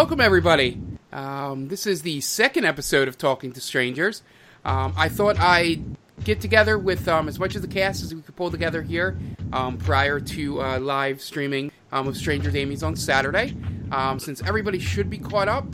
[0.00, 0.80] Welcome, everybody.
[1.12, 4.22] Um, this is the second episode of Talking to Strangers.
[4.64, 5.84] Um, I thought I'd
[6.24, 9.18] get together with um, as much of the cast as we could pull together here
[9.52, 13.54] um, prior to uh, live streaming um, of Stranger Damies on Saturday.
[13.92, 15.66] Um, since everybody should be caught up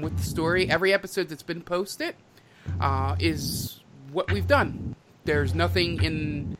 [0.00, 2.14] with the story, every episode that's been posted
[2.80, 3.80] uh, is
[4.12, 4.96] what we've done.
[5.26, 6.56] There's nothing in,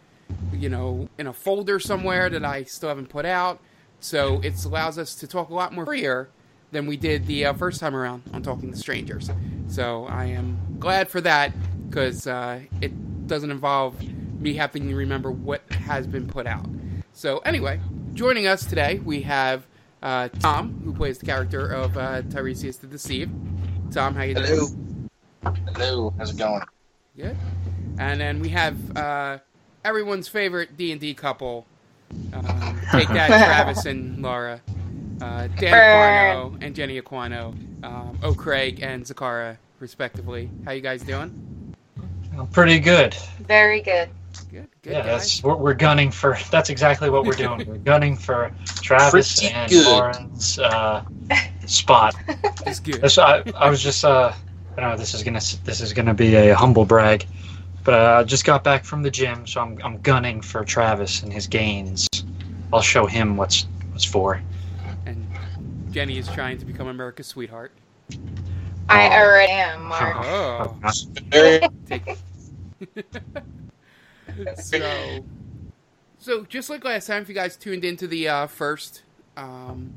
[0.53, 3.61] you know, in a folder somewhere that I still haven't put out.
[3.98, 6.29] So it allows us to talk a lot more freer
[6.71, 9.31] than we did the uh, first time around on Talking to Strangers.
[9.69, 11.53] So I am glad for that
[11.89, 14.01] because uh, it doesn't involve
[14.41, 16.67] me having to remember what has been put out.
[17.12, 17.81] So anyway,
[18.15, 19.67] joining us today we have
[20.03, 23.33] uh, Tom, who plays the character of uh, Tiresias the Deceived.
[23.92, 24.47] Tom, how you doing?
[24.47, 25.57] Hello.
[25.75, 26.14] Hello.
[26.19, 26.62] How's it going?
[27.17, 27.37] Good.
[27.98, 29.39] And then we have uh,
[29.85, 31.67] everyone's favorite D and D couple.
[32.33, 34.61] Um, take that, Travis and Laura.
[35.20, 37.55] Uh, Dan Aquino and Jenny Aquino.
[37.84, 40.50] Um, O'Craig and Zakara, respectively.
[40.64, 41.74] How you guys doing?
[42.52, 43.14] Pretty good.
[43.41, 44.08] Very good.
[44.50, 44.69] Good.
[44.83, 44.92] Good.
[44.92, 45.06] Yeah, guys.
[45.06, 46.39] that's what we're gunning for.
[46.50, 47.66] That's exactly what we're doing.
[47.66, 48.52] We're gunning for
[48.83, 49.86] Travis Pretty and good.
[49.86, 51.05] Lauren's uh,
[51.66, 52.14] spot.
[52.66, 53.00] It's good.
[53.00, 54.33] That's, I, I was just, uh,
[54.77, 57.27] I know this is gonna this is gonna be a humble brag,
[57.83, 61.22] but uh, I just got back from the gym, so I'm I'm gunning for Travis
[61.22, 62.06] and his gains.
[62.72, 64.42] I'll show him what's what's for.
[65.89, 67.72] And Jenny is trying to become America's sweetheart.
[68.91, 69.22] I Oh.
[69.22, 70.17] already am, Mark.
[70.19, 70.77] Oh.
[71.86, 72.19] Take-
[74.56, 75.25] so,
[76.19, 79.03] so just like last time, if you guys tuned into the uh, first
[79.39, 79.91] um,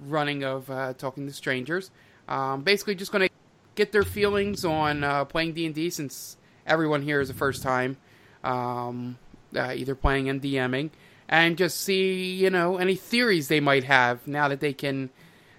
[0.00, 1.90] running of uh, Talking to Strangers,
[2.28, 3.34] um, basically just going to
[3.74, 6.36] get their feelings on uh, playing D and D since
[6.66, 7.96] everyone here is the first time,
[8.44, 9.16] um,
[9.56, 10.90] uh, either playing and DMing,
[11.26, 15.08] and just see you know any theories they might have now that they can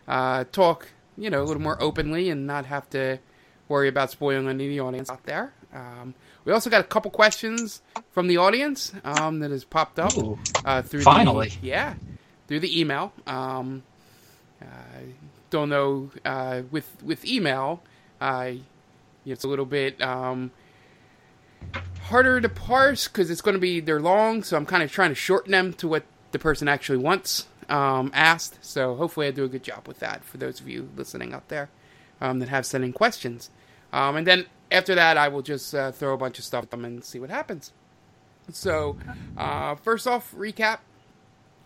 [0.07, 3.19] uh, talk you know a little more openly and not have to
[3.67, 5.53] worry about spoiling any the audience out there.
[5.73, 6.13] Um,
[6.45, 7.81] we also got a couple questions
[8.11, 11.49] from the audience um, that has popped up Ooh, uh, through Finally.
[11.61, 11.95] the, yeah
[12.47, 13.13] through the email.
[13.25, 13.83] Um,
[14.61, 14.65] uh,
[15.49, 17.81] don't know uh, with with email,
[18.21, 18.51] uh,
[19.25, 20.51] it's a little bit um,
[22.03, 24.43] harder to parse because it's going to be they're long.
[24.43, 28.11] So I'm kind of trying to shorten them to what the person actually wants um,
[28.13, 28.63] asked.
[28.63, 31.49] So hopefully I do a good job with that for those of you listening out
[31.49, 31.69] there
[32.21, 33.49] um, that have sent in questions.
[33.91, 36.71] Um, and then after that, I will just uh, throw a bunch of stuff at
[36.71, 37.73] them and see what happens.
[38.51, 38.97] So,
[39.37, 40.79] uh, first off, recap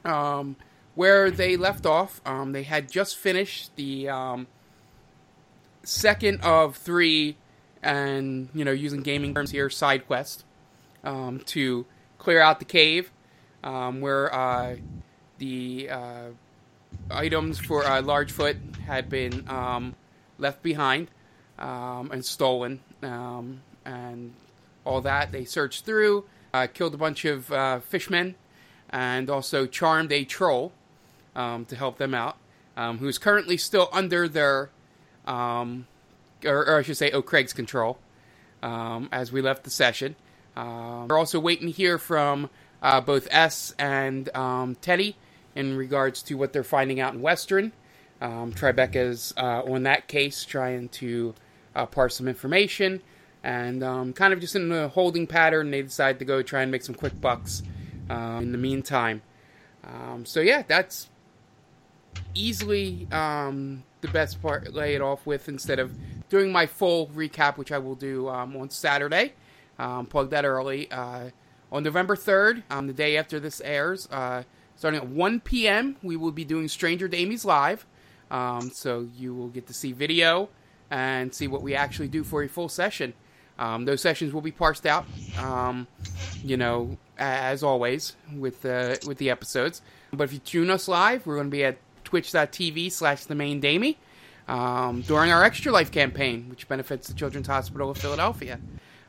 [0.06, 0.56] um,
[0.96, 2.22] where they left off.
[2.26, 4.48] Um, they had just finished the um,
[5.84, 7.36] second of three,
[7.84, 10.46] and you know, using gaming terms here, side quest
[11.04, 11.86] to
[12.18, 13.12] clear out the cave
[13.62, 14.76] where uh,
[15.38, 16.26] the uh,
[17.12, 19.96] items for uh, Largefoot had been um,
[20.38, 21.10] left behind
[21.60, 24.34] um, and stolen, um, and
[24.86, 25.32] all that.
[25.32, 28.36] They searched through, uh, killed a bunch of uh, fishmen,
[28.90, 30.72] and also charmed a troll
[31.36, 32.38] um, to help them out,
[32.76, 34.70] um, who's currently still under their,
[35.26, 35.88] um,
[36.46, 38.00] or, or I should say, O'Craig's control.
[38.64, 40.16] As we left the session,
[40.56, 42.50] we're also waiting to hear from
[42.82, 44.30] uh, both S and
[44.82, 45.16] Teddy
[45.58, 47.72] in regards to what they're finding out in Western.
[48.22, 51.34] Um, Tribeca's uh, on that case, trying to
[51.76, 53.02] uh, parse some information,
[53.44, 55.72] and um, kind of just in a holding pattern.
[55.72, 57.64] They decide to go try and make some quick bucks
[58.08, 59.24] um, in the meantime.
[59.84, 61.10] Um, so yeah, that's
[62.36, 64.72] easily um, the best part.
[64.76, 65.92] Lay it off with instead of
[66.30, 69.34] doing my full recap, which I will do um, on Saturday.
[69.78, 71.32] Plug that early uh,
[71.72, 74.08] on November third, the day after this airs.
[74.78, 77.86] Uh, starting at 1 p.m., we will be doing Stranger Damies live.
[78.30, 80.50] Um, so you will get to see video
[80.92, 83.14] and see what we actually do for a full session.
[83.60, 85.06] Um, those sessions will be parsed out,
[85.40, 85.88] um,
[86.44, 89.82] you know, as always with the with the episodes.
[90.14, 93.60] But if you tune us live, we're going to be at twitch.tv slash the main
[93.60, 93.98] Damie
[94.48, 98.60] um, during our Extra Life campaign, which benefits the Children's Hospital of Philadelphia.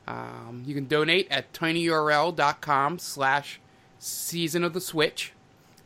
[0.06, 3.61] Um, you can donate at tinyurl.com slash
[3.99, 5.35] season of the switch.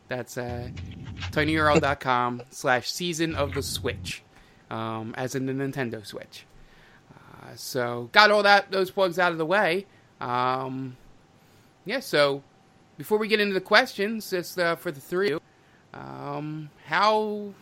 [0.07, 0.69] That's uh,
[1.31, 4.21] tinyurl.com slash season of the switch,
[4.69, 6.45] um, as in the Nintendo Switch.
[7.11, 9.85] Uh, so got all that those plugs out of the way.
[10.19, 10.97] Um,
[11.85, 12.43] yeah, so
[12.97, 15.41] before we get into the questions, just uh, for the three, of
[15.93, 17.53] you, um, how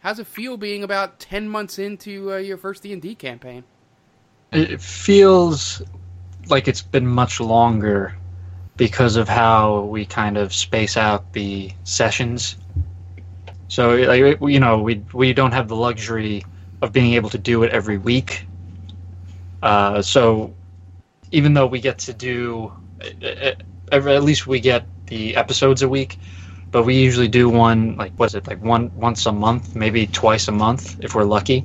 [0.00, 3.64] how's it feel being about ten months into uh, your first D and D campaign?
[4.52, 5.82] It feels
[6.48, 8.16] like it's been much longer
[8.76, 12.56] because of how we kind of space out the sessions.
[13.68, 16.44] So like you know we we don't have the luxury
[16.82, 18.46] of being able to do it every week.
[19.62, 20.54] Uh, so
[21.32, 22.72] even though we get to do
[23.22, 23.62] at
[23.92, 26.18] at least we get the episodes a week,
[26.70, 30.48] but we usually do one like was it like one once a month, maybe twice
[30.48, 31.64] a month if we're lucky.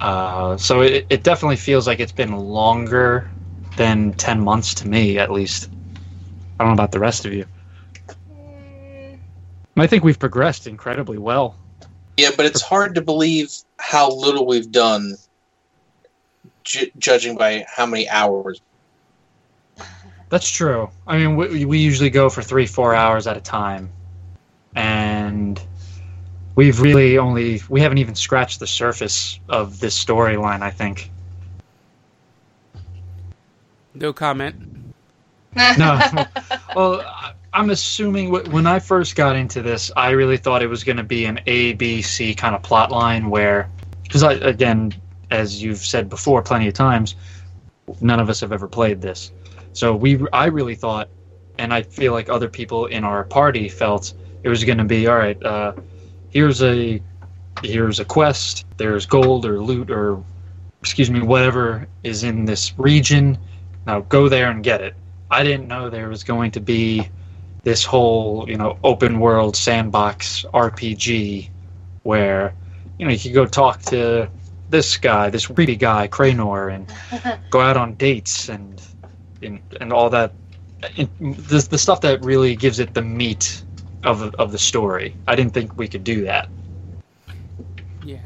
[0.00, 3.28] Uh, so it, it definitely feels like it's been longer
[3.78, 5.70] than ten months to me, at least.
[6.58, 7.46] I don't know about the rest of you.
[9.76, 11.56] I think we've progressed incredibly well.
[12.16, 15.14] Yeah, but it's hard to believe how little we've done,
[16.64, 18.60] ju- judging by how many hours.
[20.28, 20.90] That's true.
[21.06, 23.88] I mean, we, we usually go for three, four hours at a time,
[24.74, 25.62] and
[26.56, 30.62] we've really only we haven't even scratched the surface of this storyline.
[30.62, 31.12] I think.
[34.02, 34.56] No comment.
[35.78, 35.98] No.
[36.76, 40.84] well, I- I'm assuming when I first got into this, I really thought it was
[40.84, 43.68] going to be an A, B, C kind of plot line where,
[44.02, 44.94] because I again,
[45.30, 47.16] as you've said before plenty of times,
[48.00, 49.32] none of us have ever played this.
[49.72, 51.08] So we, I really thought,
[51.58, 54.12] and I feel like other people in our party felt
[54.42, 55.42] it was going to be all right.
[55.42, 55.72] Uh,
[56.30, 57.02] here's a
[57.62, 58.66] here's a quest.
[58.76, 60.22] There's gold or loot or
[60.80, 63.38] excuse me, whatever is in this region.
[63.88, 64.94] Now go there and get it.
[65.30, 67.08] I didn't know there was going to be
[67.62, 71.48] this whole you know open world sandbox RPG
[72.02, 72.52] where
[72.98, 74.28] you know you could go talk to
[74.68, 78.80] this guy, this creepy guy, Cranor, and go out on dates and
[79.42, 80.34] and, and all that.
[80.96, 83.64] It, the, the stuff that really gives it the meat
[84.04, 85.16] of of the story.
[85.26, 86.50] I didn't think we could do that.
[88.04, 88.18] Yeah,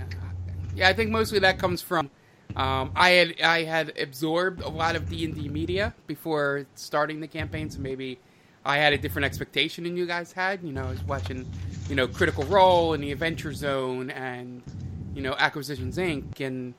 [0.74, 0.88] yeah.
[0.88, 2.10] I think mostly that comes from
[2.56, 7.20] um, I had I had absorbed a lot of D and D media before starting
[7.20, 8.18] the campaign, so maybe
[8.64, 10.62] I had a different expectation than you guys had.
[10.62, 11.48] You know, I was watching,
[11.88, 14.62] you know, Critical Role and the Adventure Zone and
[15.14, 16.40] you know Acquisitions Inc.
[16.40, 16.74] and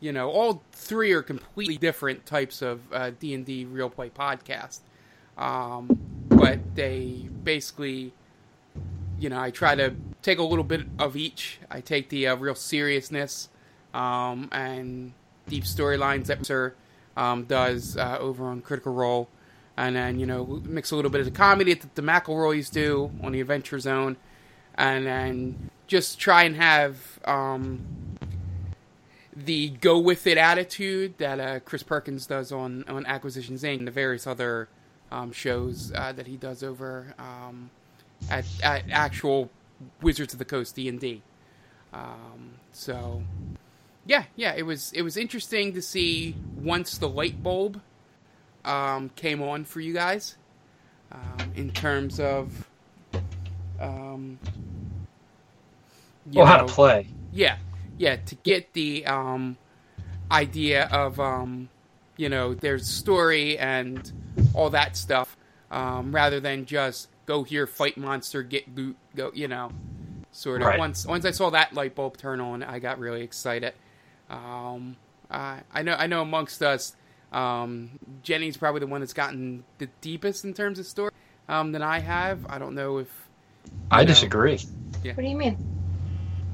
[0.00, 4.10] you know all three are completely different types of uh, D and D real play
[4.10, 4.80] podcast,
[5.36, 5.98] um,
[6.28, 8.12] but they basically
[9.18, 11.58] you know, I try to take a little bit of each.
[11.70, 13.48] I take the uh, real seriousness
[13.96, 15.12] um, and
[15.48, 16.74] deep storylines that Sir
[17.16, 19.28] um, does uh, over on Critical Role,
[19.76, 23.10] and then you know mix a little bit of the comedy that the McElroys do
[23.22, 24.16] on the Adventure Zone,
[24.76, 27.86] and then just try and have um,
[29.34, 33.78] the go with it attitude that uh, Chris Perkins does on on Acquisitions Inc.
[33.78, 34.68] and the various other
[35.10, 37.14] um, shows uh, that he does over.
[37.18, 37.70] Um,
[38.30, 39.50] at, at actual
[40.02, 41.22] Wizards of the Coast D and D.
[41.92, 43.22] Um, so,
[44.06, 47.80] yeah, yeah, it was it was interesting to see once the light bulb
[48.64, 50.36] um, came on for you guys
[51.12, 52.68] um, in terms of
[53.80, 54.38] um,
[56.30, 57.08] you Well, how to play.
[57.32, 57.58] yeah,
[57.98, 59.56] yeah, to get the um,
[60.30, 61.68] idea of um,
[62.16, 64.12] you know there's story and
[64.54, 65.36] all that stuff,
[65.70, 69.70] um, rather than just go here, fight monster, get loot, go, you know,
[70.32, 70.68] sort of.
[70.68, 70.78] Right.
[70.78, 73.74] Once once I saw that light bulb turn on, I got really excited.
[74.30, 74.96] Um,
[75.30, 76.94] I I know I know amongst us,
[77.32, 77.90] um,
[78.22, 81.12] Jenny's probably the one that's gotten the deepest in terms of story
[81.48, 82.46] um, than I have.
[82.48, 83.08] I don't know if
[83.90, 84.08] I know.
[84.08, 84.58] disagree.
[85.02, 85.56] what do you mean?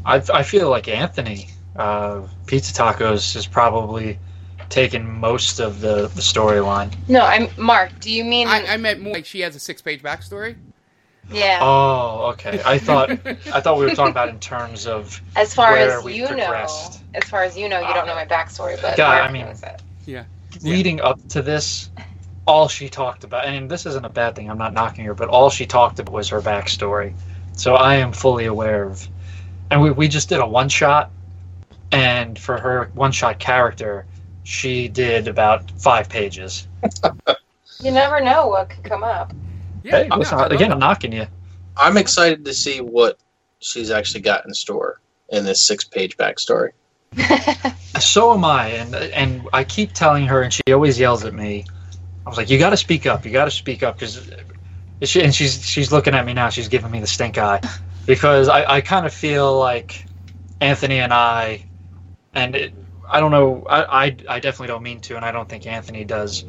[0.04, 4.18] I, I feel like Anthony, uh, Pizza Tacos, has probably
[4.68, 6.92] taken most of the, the storyline.
[7.08, 8.00] No, I'm Mark.
[8.00, 8.48] Do you mean?
[8.48, 10.56] I, I meant more like she has a six page backstory.
[11.30, 11.60] yeah.
[11.62, 12.60] Oh, okay.
[12.64, 13.10] I thought
[13.52, 16.22] I thought we were talking about in terms of as far where as we you
[16.22, 17.01] know, progressed.
[17.14, 19.62] As far as you know, you don't know my backstory, but God, I mean- knows
[19.62, 19.82] it.
[20.04, 20.24] Yeah.
[20.62, 21.90] leading up to this.
[22.44, 24.50] All she talked about, and this isn't a bad thing.
[24.50, 27.14] I'm not knocking her, but all she talked about was her backstory.
[27.52, 29.08] So I am fully aware of.
[29.70, 31.12] And we we just did a one shot,
[31.92, 34.06] and for her one shot character,
[34.42, 36.66] she did about five pages.
[37.80, 39.32] You never know what could come up.
[39.84, 40.72] Yeah, hey, no, listen, I again.
[40.72, 41.28] I'm knocking you.
[41.76, 43.18] I'm excited to see what
[43.60, 46.70] she's actually got in store in this six page backstory.
[48.00, 51.64] So am I, and and I keep telling her, and she always yells at me.
[52.26, 53.24] I was like, "You got to speak up.
[53.26, 54.30] You got to speak up," because
[55.02, 56.48] she and she's she's looking at me now.
[56.48, 57.60] She's giving me the stink eye
[58.06, 60.06] because I I kind of feel like
[60.60, 61.64] Anthony and I,
[62.34, 62.74] and it,
[63.10, 63.64] I don't know.
[63.68, 66.44] I, I I definitely don't mean to, and I don't think Anthony does.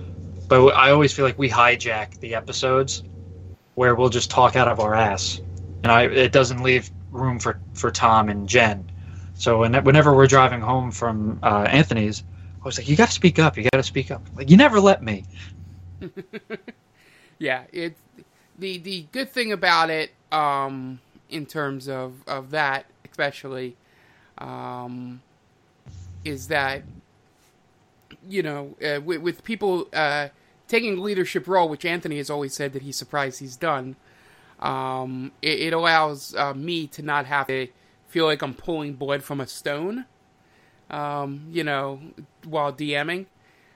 [0.48, 3.04] But I always feel like we hijack the episodes
[3.76, 5.42] where we'll just talk out of our ass,
[5.84, 8.90] and I it doesn't leave room for for Tom and Jen.
[9.44, 12.24] So when, whenever we're driving home from uh, Anthony's,
[12.62, 13.58] I was like, "You got to speak up.
[13.58, 15.26] You got to speak up." Like you never let me.
[17.40, 17.98] yeah, it
[18.58, 23.76] the the good thing about it um in terms of of that, especially,
[24.38, 25.22] um,
[26.24, 26.84] is that
[28.30, 30.30] you know uh, with, with people uh,
[30.70, 33.98] taking leadership role, which Anthony has always said that he's surprised he's done.
[34.62, 37.68] Um, it, it allows uh, me to not have to
[38.14, 40.06] feel like I'm pulling blood from a stone.
[40.92, 42.00] Um, you know,
[42.46, 43.26] while DMing.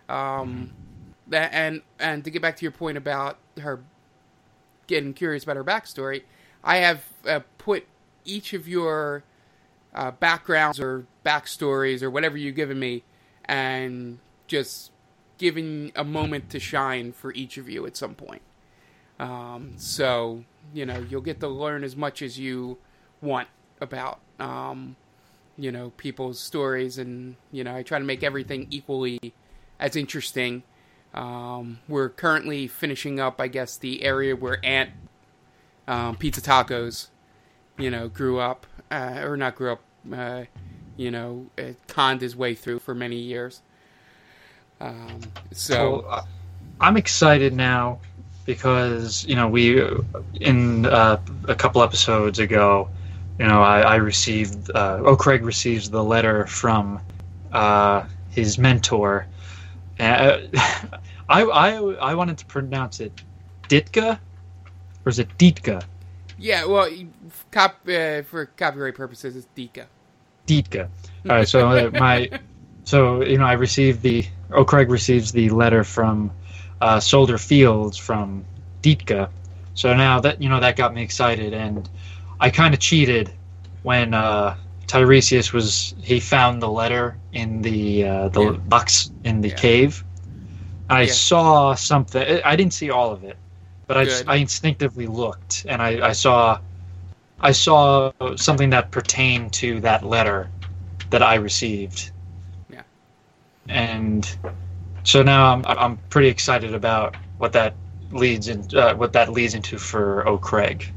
[0.08, 0.74] Um,
[1.32, 3.84] and and to get back to your point about her
[4.86, 6.22] getting curious about her backstory,
[6.64, 7.88] I have uh, put
[8.26, 9.24] each of your
[9.96, 13.04] uh, backgrounds or backstories or whatever you've given me,
[13.46, 14.92] and just
[15.40, 18.44] given a moment to shine for each of you at some point.
[19.20, 20.44] Um, so
[20.76, 22.78] you know you'll get to learn as much as you
[23.20, 23.48] want
[23.82, 24.96] about um,
[25.58, 29.34] you know people's stories, and you know I try to make everything equally
[29.80, 30.64] as interesting.
[31.14, 34.92] Um, we're currently finishing up, I guess, the area where Aunt
[35.88, 37.08] um, Pizza Tacos,
[37.78, 39.82] you know, grew up, uh, or not grew up,
[40.14, 40.44] uh,
[40.96, 41.48] you know,
[41.88, 43.62] conned his way through for many years.
[44.80, 46.26] Um, so, uh,
[46.80, 48.00] I'm excited now
[48.46, 49.82] because you know we
[50.40, 52.90] in uh, a couple episodes ago,
[53.40, 57.00] you know, I, I received uh, oh Craig receives the letter from
[57.52, 59.28] uh, his mentor.
[60.00, 60.40] Uh,
[61.30, 63.22] I, I I wanted to pronounce it
[63.70, 64.20] Ditka,
[65.06, 65.84] or is it Ditka?
[66.38, 66.90] yeah, well,
[67.52, 69.86] cop, uh, for copyright purposes, it's Ditka.
[70.46, 70.90] Ditka.
[71.30, 72.30] All right, so uh, my
[72.84, 76.32] so you know I received the oh Craig receives the letter from
[76.80, 78.46] uh, Soldier Fields from
[78.82, 79.30] Ditka.
[79.74, 81.90] So now that you know that got me excited, and
[82.40, 83.32] I kind of cheated
[83.84, 84.56] when uh,
[84.88, 88.52] Tiresias was he found the letter in the uh, the Yeah.
[88.68, 89.56] box in the Yeah.
[89.56, 90.04] cave.
[90.90, 91.12] I Yeah.
[91.12, 92.42] saw something.
[92.46, 93.38] I didn't see all of it,
[93.88, 96.60] but I, just, I instinctively looked, and I, I saw
[97.42, 100.50] I saw something that pertained to that letter
[101.10, 102.12] that I received.
[102.70, 102.84] Yeah.
[103.68, 104.38] And
[105.04, 107.76] so now I'm I'm pretty excited about what that
[108.12, 110.92] leads in uh, what that leads into for O'Craig.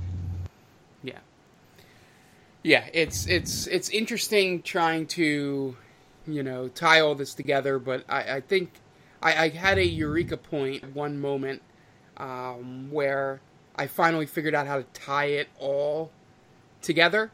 [2.62, 5.76] Yeah, it's it's it's interesting trying to,
[6.26, 7.78] you know, tie all this together.
[7.78, 8.72] But I, I think
[9.22, 11.62] I, I had a eureka point one moment
[12.18, 13.40] um, where
[13.76, 16.10] I finally figured out how to tie it all
[16.82, 17.30] together,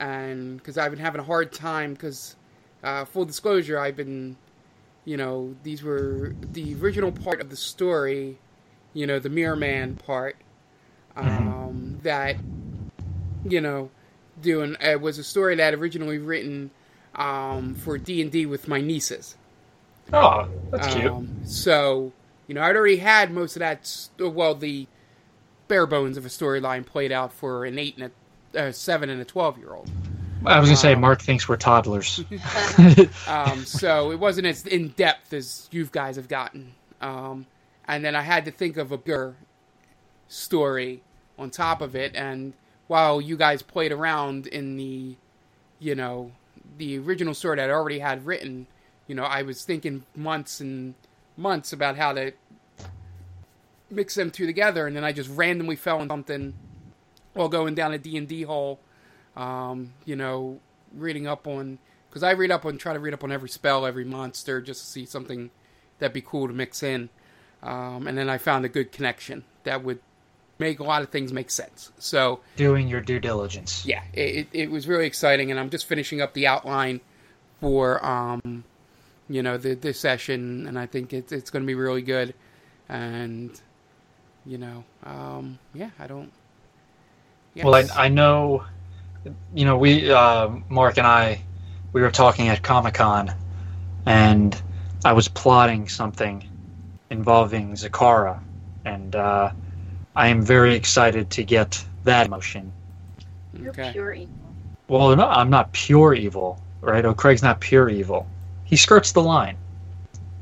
[0.00, 1.94] and because I've been having a hard time.
[1.94, 2.34] Because
[2.82, 4.36] uh, full disclosure, I've been,
[5.04, 8.38] you know, these were the original part of the story,
[8.92, 10.34] you know, the Mirror Man part,
[11.14, 12.34] um, that,
[13.48, 13.88] you know
[14.44, 16.70] doing uh, was a story that I'd originally written
[17.14, 19.36] um, for D and D with my nieces.
[20.12, 21.10] Oh, that's cute.
[21.10, 22.12] Um, so
[22.46, 23.86] you know, I'd already had most of that.
[23.86, 24.86] St- well, the
[25.66, 28.10] bare bones of a storyline played out for an eight and
[28.54, 29.90] a uh, seven and a twelve year old.
[30.46, 32.22] I was gonna say um, Mark thinks we're toddlers.
[33.26, 36.72] Um, so it wasn't as in depth as you guys have gotten.
[37.00, 37.46] Um,
[37.86, 39.34] and then I had to think of a bigger
[40.28, 41.02] story
[41.38, 42.14] on top of it.
[42.14, 42.52] And
[42.86, 45.16] while you guys played around in the,
[45.78, 46.32] you know,
[46.78, 48.66] the original story that I already had written,
[49.06, 50.94] you know, I was thinking months and
[51.36, 52.32] months about how to
[53.90, 56.54] mix them two together, and then I just randomly fell on something
[57.32, 58.80] while going down a D and D hole.
[59.36, 60.60] Um, you know,
[60.94, 63.84] reading up on because I read up on try to read up on every spell,
[63.84, 65.50] every monster, just to see something
[65.98, 67.08] that'd be cool to mix in.
[67.62, 70.00] Um, and then I found a good connection that would
[70.58, 71.90] make a lot of things make sense.
[71.98, 73.84] So Doing your due diligence.
[73.84, 77.00] yeah, it, it, was really exciting, and I'm just finishing up the outline
[77.60, 78.64] for um,
[79.28, 82.34] you know the this session, and I think it's it's going to be really good,
[82.88, 83.60] and
[84.46, 86.32] you know, um, yeah, I don't.
[87.54, 88.64] Yeah, Well, I, I know,
[89.54, 91.40] you know, we, uh, Mark and I,
[91.92, 93.32] we were talking at Comic Con,
[94.06, 94.60] and
[95.04, 96.48] I was plotting something
[97.10, 98.40] involving Zakara,
[98.84, 99.52] and uh,
[100.16, 102.72] I am very excited to get that motion.
[103.58, 103.90] You're okay.
[103.92, 104.34] pure evil.
[104.88, 107.04] Well, no, I'm not pure evil, right?
[107.04, 108.26] Oh, Craig's not pure evil.
[108.64, 109.56] He skirts the line,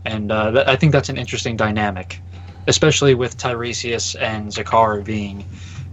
[0.05, 2.21] and uh, th- I think that's an interesting dynamic,
[2.67, 5.45] especially with Tiresias and Zakara being.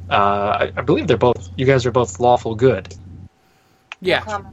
[0.09, 1.49] Uh, I, I believe they're both.
[1.55, 2.93] You guys are both lawful good.
[4.01, 4.45] Yeah, Um,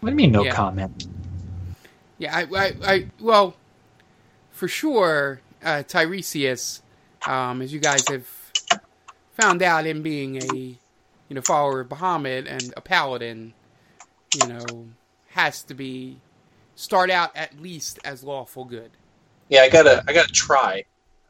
[0.00, 0.52] What do you mean, no Yeah.
[0.54, 1.06] comment?
[2.18, 3.54] Yeah, I, I, I well,
[4.50, 6.82] for sure, uh, Tiresias,
[7.26, 8.26] um, as you guys have
[9.38, 10.78] found out, him being a, you
[11.30, 13.54] know, follower of Bahamut and a paladin,
[14.40, 14.88] you know,
[15.28, 16.18] has to be
[16.74, 18.90] start out at least as lawful good.
[19.48, 20.84] Yeah, I gotta, I gotta try.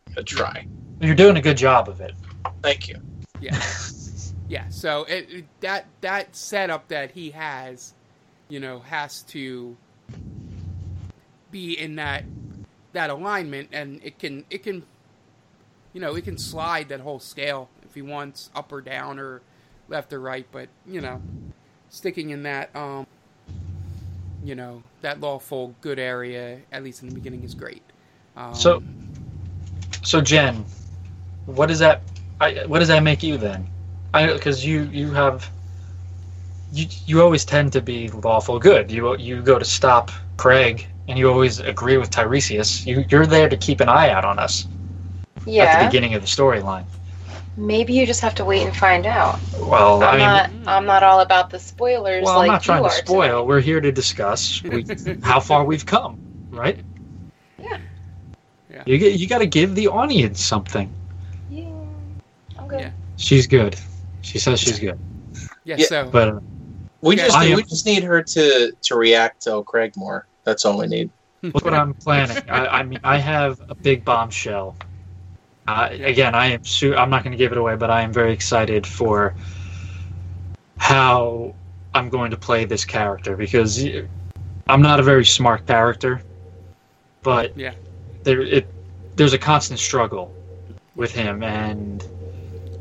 [0.07, 0.67] I gotta try.
[1.01, 2.13] You're doing a good job of it.
[2.63, 2.97] Thank you.
[3.41, 3.61] Yeah.
[4.49, 7.93] Yeah, so it, it- that that setup that he has,
[8.49, 9.77] you know, has to
[11.51, 12.25] be in that
[12.95, 14.85] that alignment, and it can it can,
[15.93, 19.41] you know, it can slide that whole scale if he wants up or down or
[19.89, 21.21] left or right, but you know,
[21.91, 23.05] sticking in that um,
[24.45, 27.83] you know, that lawful good area at least in the beginning is great.
[28.37, 28.83] Um, So-
[30.03, 30.65] So Jen,
[31.47, 32.03] what does that?
[32.41, 33.67] I, what does that make you then?
[34.15, 35.51] I because you you have
[36.73, 38.93] you you always tend to be lawful good.
[38.93, 42.87] You you go to stop Craig, and you always agree with Tiresias.
[42.87, 44.69] You you're there to keep an eye out on us
[45.47, 45.65] Yeah.
[45.65, 46.85] at the beginning of the storyline.
[47.59, 49.39] Maybe you just have to wait and find out.
[49.61, 50.51] Well, I I'm mean, not.
[50.69, 52.25] I'm not all about the spoilers.
[52.25, 53.31] well, like I'm not trying to spoil.
[53.31, 53.43] tonight.
[53.47, 54.85] We're here to discuss we,
[55.23, 56.17] how far we've come,
[56.53, 56.79] right?
[57.61, 57.79] Yeah.
[58.73, 58.85] Yeah.
[58.87, 60.89] You get, you got to give the audience something.
[61.51, 61.65] Yeah.
[62.63, 62.81] Okay.
[62.81, 62.91] Yeah.
[63.17, 63.77] She's good.
[64.23, 64.99] She says she's good,
[65.65, 66.41] yeah, Yeah, so but uh,
[67.01, 70.27] We just am- we just need her to to react to Craig more.
[70.45, 71.11] That's all we need.
[71.43, 72.37] That's what I'm planning.
[72.49, 74.77] I, I mean, I have a big bombshell.
[75.69, 76.65] Uh, Again, I am.
[76.65, 79.35] Su- I'm not going to give it away, but I am very excited for
[80.79, 81.55] how
[81.93, 83.85] I'm going to play this character because
[84.67, 86.23] I'm not a very smart character,
[87.23, 87.75] but Yeah.
[88.25, 88.67] there it
[89.17, 90.33] there's a constant struggle
[90.97, 92.03] with him, and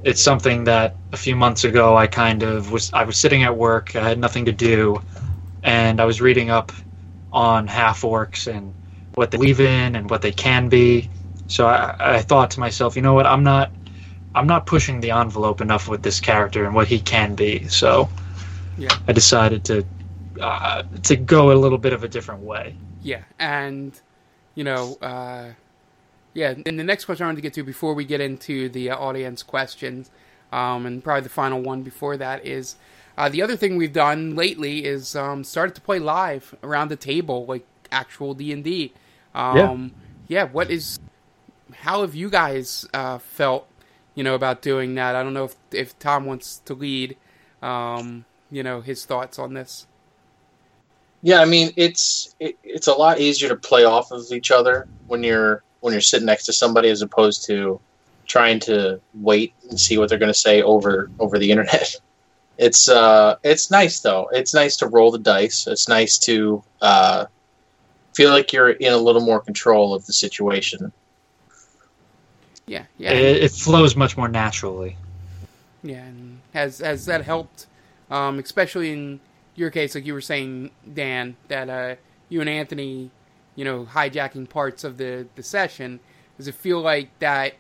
[0.05, 2.89] it's something that a few months ago I kind of was.
[2.93, 3.97] I was sitting at work.
[3.97, 5.01] I had nothing to do,
[5.63, 6.71] and I was reading up
[7.33, 8.73] on half orcs and
[9.15, 11.09] what they believe in and what they can be.
[11.47, 13.25] So I, I thought to myself, you know what?
[13.25, 13.71] I'm not,
[14.35, 17.67] I'm not pushing the envelope enough with this character and what he can be.
[17.67, 18.09] So
[18.77, 18.89] Yeah.
[19.07, 19.85] I decided to,
[20.41, 22.75] uh, to go a little bit of a different way.
[23.01, 23.99] Yeah, and
[24.55, 25.51] you know, uh,
[26.33, 26.55] yeah.
[26.65, 28.97] And the next question I wanted to get to before we get into the uh,
[28.97, 30.11] audience questions,
[30.51, 32.75] um, and probably the final one before that is
[33.17, 36.95] uh, the other thing we've done lately is um, started to play live around the
[36.97, 38.93] table, like actual D and D.
[39.33, 39.93] Um,
[40.27, 40.43] yeah.
[40.43, 40.99] What is?
[41.81, 43.67] How have you guys uh, felt?
[44.15, 45.15] You know about doing that.
[45.15, 47.17] I don't know if if Tom wants to lead.
[47.61, 49.87] Um, you know his thoughts on this.
[51.21, 54.87] Yeah, I mean it's it, it's a lot easier to play off of each other
[55.07, 57.79] when you're when you're sitting next to somebody as opposed to
[58.25, 61.95] trying to wait and see what they're going to say over over the internet.
[62.59, 64.29] It's uh it's nice though.
[64.33, 65.67] It's nice to roll the dice.
[65.67, 67.25] It's nice to uh
[68.15, 70.91] feel like you're in a little more control of the situation.
[72.67, 73.11] Yeah, yeah.
[73.11, 74.97] It, it flows much more naturally.
[75.83, 77.65] Yeah, and has has that helped,
[78.11, 79.19] um, especially in
[79.55, 81.95] your case, like you were saying, Dan, that uh,
[82.29, 83.09] you and Anthony,
[83.55, 85.99] you know, hijacking parts of the the session.
[86.37, 87.55] Does it feel like that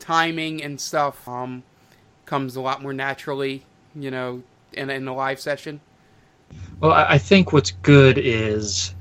[0.00, 1.62] timing and stuff um,
[2.24, 5.80] comes a lot more naturally, you know, in in a live session?
[6.80, 8.94] Well, I I think what's good is,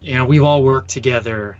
[0.00, 1.58] you know, we've all worked together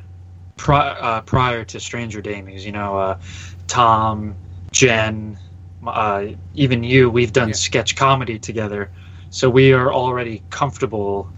[0.56, 2.62] pri- uh, prior to Stranger Damies.
[2.62, 3.18] You know, uh,
[3.66, 4.36] Tom,
[4.72, 5.38] Jen,
[5.86, 7.10] uh, even you.
[7.10, 7.54] We've done Yeah.
[7.54, 8.90] sketch comedy together,
[9.30, 11.30] so we are already comfortable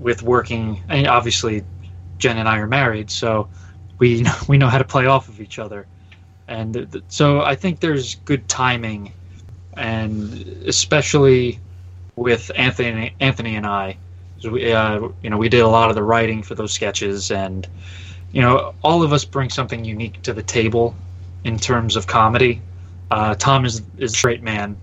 [0.00, 0.80] with working.
[0.88, 1.64] And obviously,
[2.18, 3.48] Jen and I are married, so
[3.98, 5.86] we know, we know how to play off of each other.
[6.48, 9.12] And th- th- so I think there's good timing,
[9.76, 10.32] and
[10.66, 11.60] especially
[12.16, 13.98] with Anthony, Anthony and I.
[14.44, 17.66] we, uh, you know, we did a lot of the writing for those sketches, and
[18.34, 20.94] you know, all of us bring something unique to the table
[21.44, 22.60] in terms of comedy.
[23.10, 24.76] Uh, Tom is is a straight man,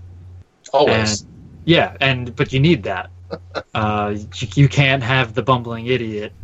[0.72, 1.26] Always.
[1.66, 3.10] yeah, and but you need that.
[3.74, 6.34] Uh, you, you can't have the bumbling idiot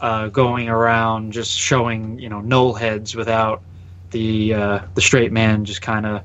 [0.00, 3.62] uh, going around just showing you know null heads without
[4.10, 6.22] the uh, the straight man just kind of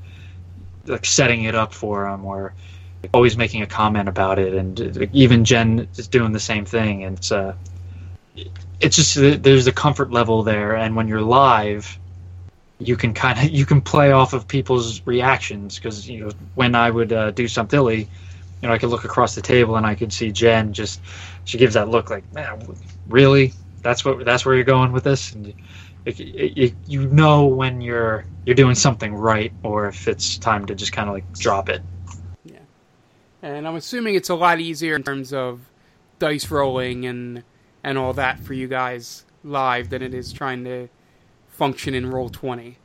[0.85, 2.53] like setting it up for him or
[3.13, 7.05] always making a comment about it, and uh, even Jen is doing the same thing.
[7.05, 7.55] And it's uh,
[8.83, 11.97] it's just uh, there's a comfort level there, and when you're live,
[12.79, 16.75] you can kind of you can play off of people's reactions because you know when
[16.75, 18.07] I would uh, do something you
[18.61, 21.01] know I could look across the table and I could see Jen just
[21.45, 22.75] she gives that look like man
[23.07, 23.53] really?
[23.81, 25.33] That's what that's where you're going with this?
[25.33, 25.53] And
[26.05, 30.75] you, you, you know when you're you're doing something right or if it's time to
[30.75, 31.81] just kind of like drop it.
[32.45, 32.59] Yeah,
[33.41, 35.61] and I'm assuming it's a lot easier in terms of
[36.19, 37.43] dice rolling and
[37.83, 40.87] and all that for you guys live than it is trying to
[41.49, 42.77] function in roll twenty.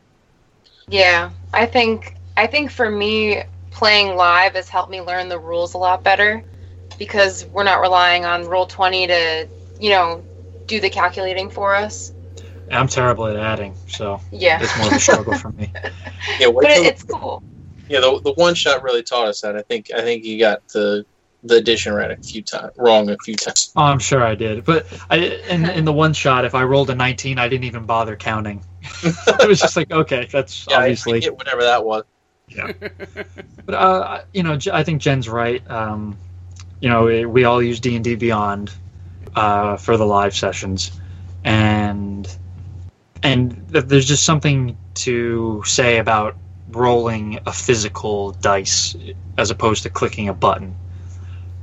[0.89, 5.75] Yeah, I think I think for me playing live has helped me learn the rules
[5.75, 6.43] a lot better
[6.99, 10.23] because we're not relying on roll 20 to, you know,
[10.67, 12.13] do the calculating for us.
[12.71, 14.59] I'm terrible at adding, so Yeah.
[14.61, 15.73] it's more of a struggle for me.
[16.41, 17.43] yeah, but it, it's cool.
[17.89, 19.57] Yeah, the, the one shot really taught us that.
[19.57, 21.07] I think I think you got the
[21.49, 23.73] the addition right a few times wrong a few times.
[23.77, 24.65] Oh, I'm sure I did.
[24.65, 25.17] But I
[25.49, 28.63] in in the one shot, if I rolled a 19, I didn't even bother counting.
[29.03, 31.29] it was just like, okay, that's Yeah, I obviously.
[31.31, 32.05] whatever that was.
[32.49, 32.73] Yeah,
[33.67, 35.63] but uh, you know, I think Jen's right.
[35.71, 36.17] Um,
[36.81, 38.73] you know, we- we all use D and D Beyond
[39.37, 40.99] uh, for the live sessions,
[41.45, 42.27] and
[43.23, 46.37] and there's just something to say about
[46.71, 48.97] rolling a physical dice
[49.37, 50.75] as opposed to clicking a button.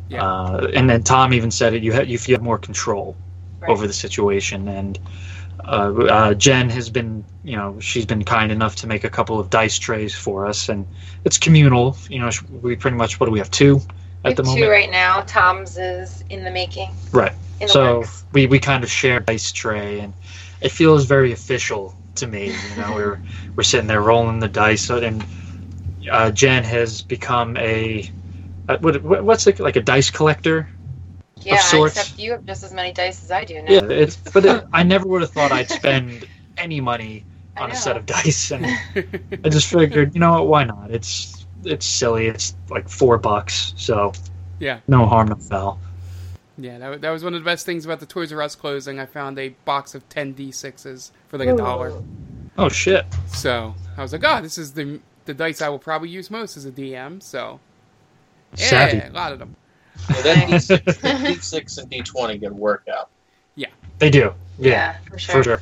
[0.09, 0.23] Yeah.
[0.23, 1.83] Uh, and then Tom even said it.
[1.83, 3.15] You have you feel more control
[3.61, 3.71] Right.
[3.71, 4.99] over the situation, and
[5.63, 9.39] uh, uh, Jen has been, you know, she's been kind enough to make a couple
[9.39, 10.85] of dice trays for us, and
[11.23, 11.97] it's communal.
[12.09, 12.29] You know,
[12.61, 13.81] we pretty much what do we have two
[14.23, 15.21] at have the two moment, right now.
[15.21, 16.89] Tom's is in the making.
[17.11, 17.33] right?
[17.59, 20.13] In So we we kind of share dice tray, and
[20.61, 22.47] it feels very official to me.
[22.47, 23.19] You know, we're
[23.55, 25.25] we're sitting there rolling the dice, and
[26.11, 28.09] uh, Jen has become a
[28.67, 30.67] uh, what, what what's it like a dice collector?
[31.41, 31.97] Yeah, sorts.
[31.97, 33.71] except you have just as many dice as I do now.
[33.71, 37.25] Yeah, it's but it, I never would have thought I'd spend any money
[37.57, 38.65] on a set of dice, and
[39.43, 40.91] I just figured, you know what, why not?
[40.91, 42.27] It's it's silly.
[42.27, 44.13] It's like four bucks, so
[44.59, 44.79] Yeah.
[44.87, 45.79] no harm, no foul.
[46.57, 48.97] Yeah, that, that was one of the best things about the Toys R Us closing.
[48.99, 52.01] I found a box of 10 D6s for like a dollar.
[52.57, 53.05] Oh shit!
[53.27, 56.55] So I was like, oh, this is the the dice I will probably use most
[56.55, 57.21] as a DM.
[57.21, 57.59] So
[58.57, 58.99] yeah, Savvy.
[58.99, 59.55] a lot of them.
[60.09, 63.09] Yeah, that D6, D6 and D20 get a workout.
[63.97, 65.35] They do, yeah, Yeah, for sure.
[65.35, 65.61] for sure.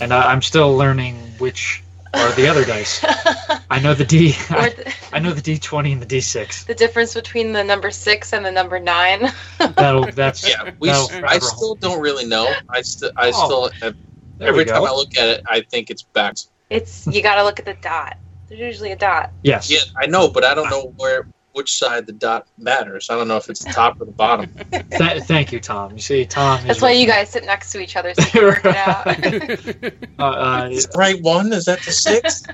[0.00, 1.82] And I, I'm still learning which
[2.14, 3.04] are the other dice.
[3.70, 4.32] I know the D.
[4.50, 6.64] I, the, I know the D20 and the D6.
[6.64, 9.30] the difference between the number six and the number nine.
[9.58, 10.88] That'll that's Yeah, we.
[10.88, 11.80] that'll I still hold.
[11.80, 12.50] don't really know.
[12.70, 13.10] I still.
[13.18, 13.88] I Oh, still.
[13.88, 13.92] Uh,
[14.38, 14.82] there every time.
[14.82, 16.36] I look at it, I think it's back.
[16.70, 18.16] It's you got to look at the dot.
[18.48, 19.32] There's usually a dot.
[19.42, 19.70] Yes.
[19.70, 23.08] Yeah, I know, but I don't know where which side the dot matters.
[23.08, 24.52] I don't know if it's the top or the bottom.
[24.70, 25.92] Th- thank you, Tom.
[25.92, 26.58] You see, Tom.
[26.58, 28.64] is That's why with you guys sit next to each other so you can work
[28.64, 29.96] it out.
[30.18, 31.52] Uh, uh, Is right one?
[31.52, 32.46] Is that the sixth?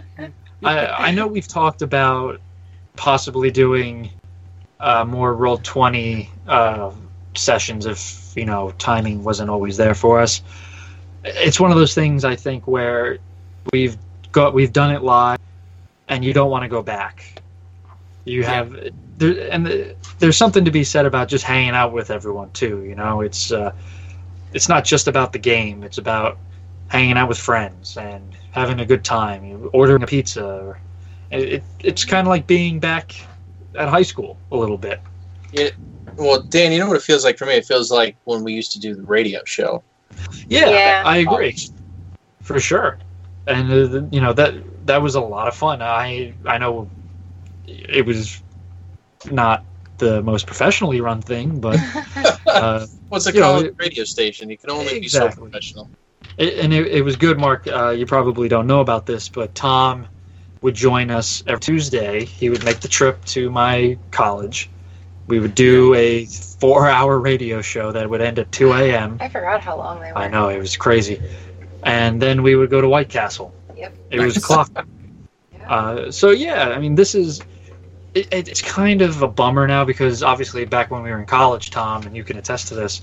[0.65, 2.41] I, I know we've talked about
[2.97, 4.11] possibly doing
[4.79, 6.93] uh, more roll twenty uh,
[7.35, 10.43] sessions if you know timing wasn't always there for us.
[11.25, 13.19] It's one of those things I think where
[13.73, 13.97] we've
[14.33, 15.39] got we've done it live,
[16.09, 17.42] and you don't want to go back.
[18.25, 18.77] You have
[19.19, 22.85] there, and the, there's something to be said about just hanging out with everyone too.
[22.85, 23.73] You know, it's uh,
[24.53, 25.83] it's not just about the game.
[25.83, 26.39] It's about
[26.89, 30.45] hanging out with friends and having a good time, you know, ordering a pizza.
[30.45, 30.79] Or,
[31.31, 33.15] it, it, it's kind of like being back
[33.75, 35.01] at high school a little bit.
[35.53, 35.71] Yeah.
[36.17, 37.55] Well, Dan, you know what it feels like for me?
[37.55, 39.83] It feels like when we used to do the radio show.
[40.47, 41.03] Yeah, Yeah.
[41.05, 41.57] I agree
[42.43, 42.99] for sure.
[43.47, 44.55] And uh, you know that
[44.87, 45.83] that was a lot of fun.
[45.83, 46.89] I I know
[47.67, 48.43] it was
[49.31, 49.65] not
[49.99, 51.79] the most professionally run thing, but
[52.47, 54.51] uh, What's a You know, college radio station?
[54.51, 55.89] You can only be so professional.
[56.39, 57.39] it, and it, it was good.
[57.39, 60.07] Mark, uh, you probably don't know about this, but Tom
[60.63, 62.25] would join us every Tuesday.
[62.25, 64.71] He would make the trip to my college.
[65.29, 69.19] We would do a four-hour radio show that would end at two a.m.
[69.21, 70.19] I forgot how long they were.
[70.19, 71.21] I know it was crazy,
[71.85, 73.55] and then we would go to White Castle.
[73.77, 73.95] Yep.
[74.11, 74.45] It was Nice.
[74.45, 74.87] clock.
[75.53, 75.71] Yeah.
[75.73, 77.41] Uh, so yeah, I mean, this is
[78.15, 81.27] it, it- it's kind of a bummer now because obviously back when we were in
[81.27, 83.01] college, Tom, and you can attest to this,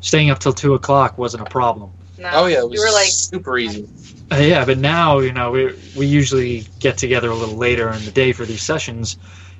[0.00, 1.90] staying up till two o'clock wasn't a problem.
[2.18, 3.88] No, Oh yeah, it was you were like, super easy.
[4.30, 8.04] Uh, yeah, but now you know we we usually get together a little later in
[8.04, 9.16] the day for these sessions.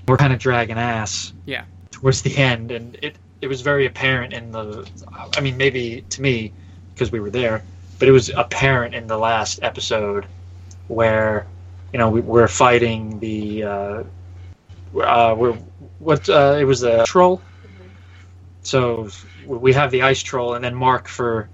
[0.07, 1.33] We're kind of dragging ass.
[1.46, 1.64] Yeah.
[1.90, 4.88] Towards the end, and it it was very apparent in the.
[5.37, 6.52] I mean, maybe to me
[6.94, 7.62] because we were there,
[7.98, 10.26] but it was apparent in the last episode
[10.88, 11.46] where
[11.92, 13.62] you know we, we're fighting the.
[13.64, 14.02] Uh,
[15.00, 15.52] uh, we're
[15.98, 17.40] what uh, it was a troll.
[18.62, 19.09] So
[19.44, 21.48] we have the ice troll, and then Mark for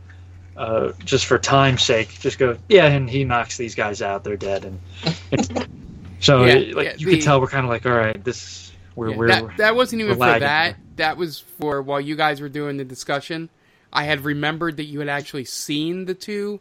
[0.57, 4.25] uh, just for time's sake, just go, yeah, and he knocks these guys out.
[4.25, 4.81] They're dead, and
[6.21, 8.23] so Yeah, it- like yeah, you the- could tell, we're kind of like, all right,
[8.23, 10.41] this we're Yeah, we're that, that wasn't even for lagging.
[10.47, 10.77] that.
[10.97, 13.49] That was for while you guys were doing the discussion.
[13.93, 16.61] I had remembered that you had actually seen the two,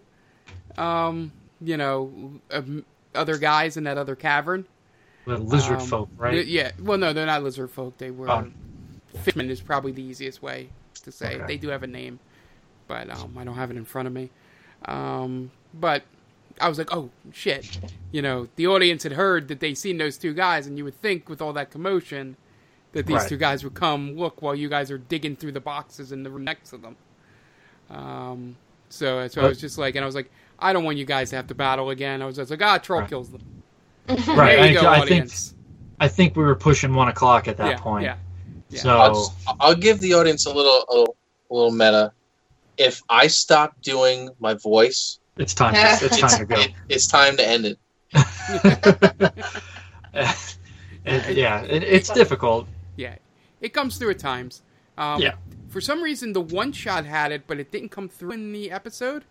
[0.78, 4.66] um, you know, um, other guys in that other cavern.
[5.28, 6.46] The lizard Um, folk, right?
[6.46, 6.72] Yeah.
[6.82, 7.98] Well, no, they're not lizard folk.
[7.98, 8.30] They were.
[8.30, 8.48] Oh.
[9.24, 10.70] Fishman is probably the easiest way
[11.04, 11.36] to say.
[11.36, 11.46] Okay.
[11.48, 12.20] They do have a name,
[12.88, 14.30] but um, I don't have it in front of me.
[14.86, 16.04] Um, but
[16.62, 17.80] I was like, oh shit,
[18.12, 21.02] you know, the audience had heard that they seen those two guys, and you would
[21.02, 22.36] think with all that commotion
[22.94, 23.30] that these Right.
[23.30, 26.30] two guys would come look while you guys are digging through the boxes in the
[26.30, 26.96] room next to them.
[27.90, 28.56] Um,
[28.90, 31.30] so so I was just like, and I was like, I don't want you guys
[31.32, 32.22] to have to battle again.
[32.22, 33.10] I was just like, ah, troll Right.
[33.10, 33.42] kills them.
[34.28, 35.32] Right, There you I- go, I think-
[36.00, 38.04] I think we were pushing one o'clock at that yeah, point.
[38.04, 38.17] Yeah.
[38.70, 38.80] Yeah.
[38.82, 41.15] So I'll, just- I'll give the audience a little, a little,
[41.50, 42.12] a little meta.
[42.78, 45.74] If I stop doing my voice, it's time.
[45.74, 46.60] To, it's time to go.
[46.60, 47.80] it, it's time to end it.
[50.13, 52.67] It- yeah, it, it's difficult.
[52.96, 53.15] Yeah,
[53.62, 54.62] it comes through at times.
[54.98, 55.36] Um, Yeah.
[55.70, 58.72] For some reason, the one shot had it, but it didn't come through in the
[58.72, 59.26] episode.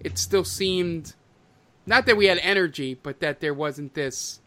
[0.00, 1.14] It still seemed,
[1.86, 4.40] not that we had energy, but that there wasn't this,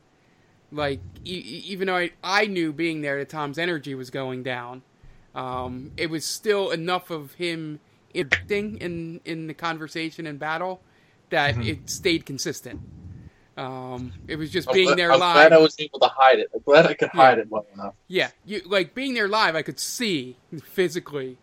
[0.72, 4.84] like, e- even though I, I knew being there that Tom's energy was going down,
[5.36, 7.80] um, it was still enough of him
[8.14, 10.82] interacting in in the conversation and battle
[11.30, 11.62] that Mhm.
[11.62, 12.80] it stayed consistent.
[13.58, 15.32] Um, it was just I'm, being glad, there I'm live.
[15.32, 16.50] glad I was able to hide it.
[16.54, 17.30] I'm glad I could Yeah.
[17.30, 17.96] hide it well enough.
[18.08, 19.56] Yeah, you like being there live.
[19.56, 21.38] I could see physically,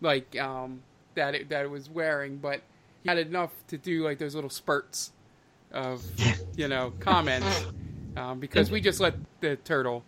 [0.00, 0.82] like um,
[1.14, 2.62] that it, that it was wearing, but
[3.02, 5.12] he had enough to do like those little spurts
[5.72, 6.04] of
[6.56, 7.66] you know comments
[8.16, 10.04] um, because we just let the turtle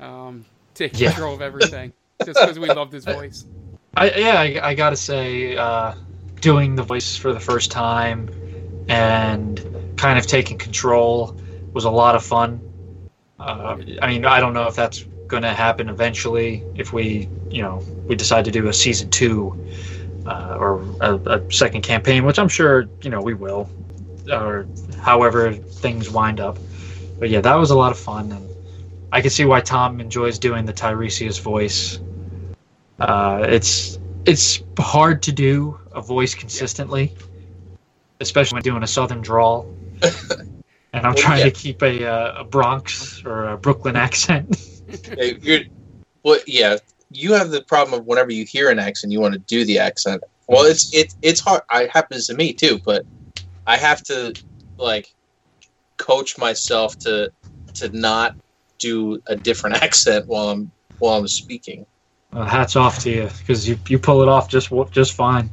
[0.00, 1.14] um, take Yeah.
[1.14, 1.92] control of everything
[2.24, 3.46] just because we loved his voice.
[3.96, 5.94] I yeah, I, I gotta say, uh,
[6.40, 8.30] doing the voice for the first time
[8.88, 9.60] and
[9.96, 11.36] kind of taking control
[11.72, 12.60] was a lot of fun.
[13.38, 17.62] Uh, I mean, I don't know if that's going to happen eventually if we, you
[17.62, 19.58] know, we decide to do a season two
[20.26, 23.68] uh, or a, a second campaign, which I'm sure, you know, we will,
[24.30, 24.66] or
[25.00, 26.58] however things wind up.
[27.18, 28.48] But yeah, that was a lot of fun, and
[29.12, 32.00] I can see why Tom enjoys doing the Tiresias voice.
[32.98, 37.12] Uh, it's it's hard to do a voice consistently,
[38.20, 39.66] especially when doing a southern drawl.
[40.02, 41.44] and I'm Well, trying yeah.
[41.44, 44.56] to keep a, uh, a Bronx or a Brooklyn accent.
[45.18, 45.60] Hey, you're,
[46.22, 46.76] well, yeah,
[47.14, 49.78] you have the problem of whenever you hear an accent, you want to do the
[49.78, 50.22] accent.
[50.48, 51.62] Well, it's it, it's hard.
[51.72, 53.04] It happens to me too, but
[53.66, 54.34] I have to
[54.78, 55.08] like
[55.98, 57.30] coach myself to
[57.74, 58.34] to not
[58.78, 61.86] do a different accent while I'm while I'm speaking.
[62.32, 65.48] Uh, hats off to you because you, you pull it off just just fine.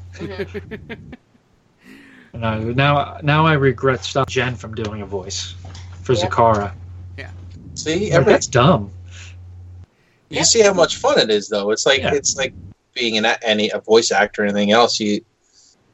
[2.33, 5.53] And I, now now I regret stopping Jen from doing a voice
[5.93, 6.27] for Yeah.
[6.27, 6.73] Zakara.
[7.75, 8.91] See, Like, that's dumb.
[10.31, 11.71] You see how much fun it is, though.
[11.71, 12.13] It's like Yeah.
[12.13, 12.53] it's like
[12.93, 14.99] being an a- any a voice actor or anything else.
[14.99, 15.23] You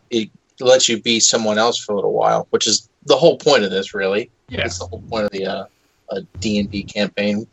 [0.10, 3.64] it lets you be someone else for a little while, which is the whole point
[3.64, 4.30] of this, really.
[4.50, 4.66] Yeah.
[4.66, 5.66] It's the whole point of the uh,
[6.12, 7.46] a D and D campaign.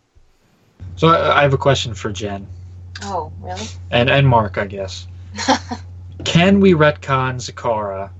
[0.96, 2.46] So I, I have a question for Jen
[3.02, 3.66] Oh, really?
[3.90, 5.06] and and Mark, I guess.
[6.24, 8.10] Can we retcon Zakara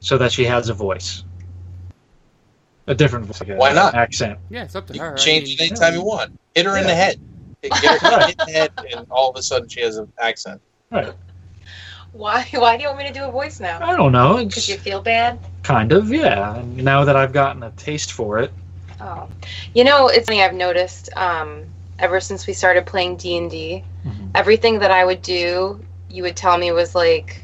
[0.00, 1.24] so that she has a voice?
[2.86, 3.94] A different voice, like a- Why not?
[3.94, 4.38] accent?
[4.50, 5.10] yeah, it's up to You her.
[5.12, 6.38] can I change mean, it anytime you want.
[6.54, 7.20] Hit her in the head.
[7.62, 10.60] Get her hit head, and all of a sudden she has an accent.
[10.90, 11.12] Right.
[12.12, 12.46] Why?
[12.52, 13.78] Why do you want me to do a voice now?
[13.80, 14.44] I don't know.
[14.44, 15.38] Because you feel bad?
[15.62, 16.56] kind of yeah.
[16.56, 18.52] And now that I've gotten a taste for it,
[19.00, 19.28] Oh,
[19.74, 21.08] you know, it's something I've noticed.
[21.16, 21.62] Um,
[21.98, 24.30] ever since we started playing D and D, Mhm.
[24.34, 27.42] everything that I would do, you would tell me was like,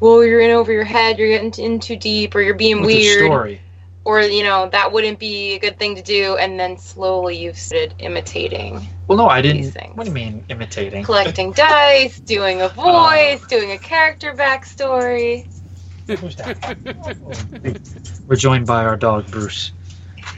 [0.00, 1.18] "Well, you're in over your head.
[1.18, 3.60] You're getting in too deep, or you're being with the weird, story,
[4.04, 7.58] or you know that wouldn't be a good thing to do." And then slowly you've
[7.58, 9.70] started imitating, well, no, I didn't.
[9.72, 9.94] things.
[9.94, 11.04] What do you mean imitating?
[11.04, 15.46] collecting dice, doing a uh, voice, doing a character backstory.
[18.26, 19.72] We're joined by our dog Bruce.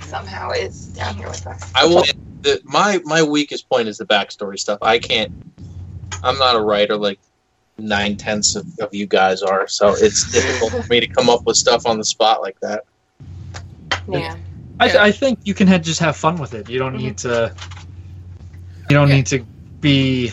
[0.02, 1.70] Somehow is down here with us.
[1.74, 2.04] I will.
[2.42, 4.78] The, my my weakest point is the backstory stuff.
[4.82, 5.32] I can't.
[6.22, 7.18] I'm not a writer like
[7.78, 11.46] nine tenths of, of you guys are, so it's difficult for me to come up
[11.46, 12.84] with stuff on the spot like that.
[14.08, 14.36] Yeah.
[14.80, 15.02] I, Yeah.
[15.04, 16.68] I think you can ha- just have fun with it.
[16.68, 17.54] You don't need to.
[18.90, 19.14] You don't Yeah.
[19.16, 19.46] need to
[19.80, 20.28] be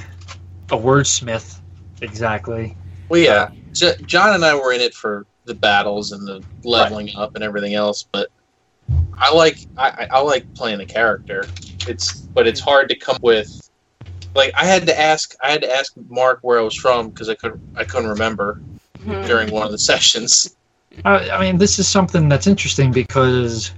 [0.72, 1.60] a wordsmith
[2.02, 2.76] exactly.
[3.10, 7.10] Well, yeah, J- John and I were in it for the battles and the leveling
[7.16, 8.30] up and everything else, but
[9.18, 11.46] I like I, I I like playing a character.
[11.88, 13.48] It's but it's hard to come with.
[14.34, 17.30] Like I had to ask I had to ask Mark where I was from because
[17.30, 18.62] I couldn't I couldn't remember
[19.06, 19.26] Mhm.
[19.28, 20.56] during one of the sessions.
[21.06, 23.72] I, I mean, this is something that's interesting because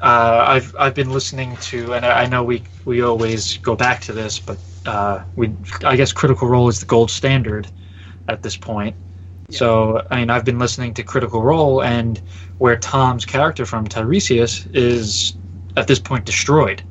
[0.00, 4.12] uh, I've I've been listening to, and I know we we always go back to
[4.12, 5.52] this, but uh, we
[5.84, 7.68] I guess Critical Role is the gold standard
[8.28, 8.96] at this point.
[9.48, 9.58] Yeah.
[9.58, 12.20] So I mean, I've been listening to Critical Role, and
[12.58, 15.36] where Tom's character from Tiresias is
[15.76, 16.82] at this point destroyed.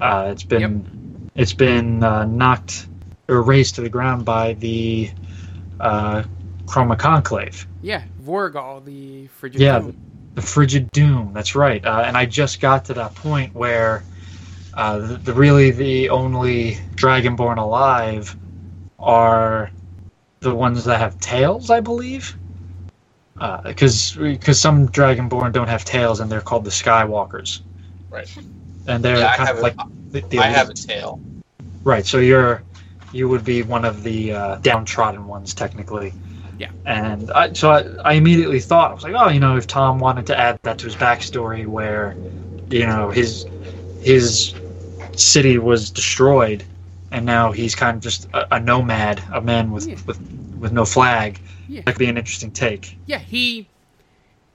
[0.00, 2.88] Uh, it's been it's been uh, knocked
[3.28, 5.10] or razed to the ground by the
[5.80, 6.22] uh,
[6.66, 7.66] Chroma Conclave.
[7.82, 9.60] yeah, Vorugal, the frigid.
[9.60, 9.96] Yeah, Doom.
[10.34, 11.32] The frigid doom.
[11.32, 11.82] That's right.
[11.84, 14.04] Uh, and I just got to that point where
[14.74, 18.36] uh, the, the really the only dragonborn alive
[18.98, 19.70] are
[20.40, 22.36] the ones that have tails, I believe.
[23.64, 27.60] Because because some dragonborn don't have tails and they're called the Skywalkers.
[28.10, 28.30] Right.
[28.86, 29.76] and they're Yeah, kind have of a- like
[30.10, 30.56] the, the I elite.
[30.56, 31.20] have a tail.
[31.84, 32.62] Right, so you're
[33.12, 36.12] you would be one of the uh, downtrodden ones technically.
[36.58, 36.70] Yeah.
[36.84, 39.98] And I, so I, I immediately thought I was like, oh, you know, if Tom
[39.98, 42.16] wanted to add that to his backstory, where,
[42.70, 43.46] you know, his
[44.00, 44.54] his
[45.12, 46.64] city was destroyed,
[47.10, 49.96] and now he's kind of just a, a nomad, a man with Yeah.
[50.06, 50.20] with
[50.58, 51.38] with no flag.
[51.68, 51.82] Yeah.
[51.84, 52.96] That could be an interesting take.
[53.06, 53.68] Yeah, he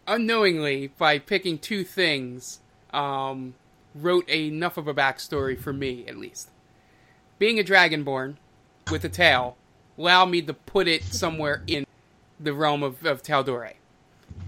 [0.07, 2.59] unknowingly by picking two things
[2.91, 3.53] um,
[3.93, 6.49] wrote enough of a backstory for me at least.
[7.39, 8.37] Being a dragonborn
[8.89, 9.57] with a tail
[9.97, 11.85] allowed me to put it somewhere in
[12.41, 13.73] the realm of, of Tal'Dorei,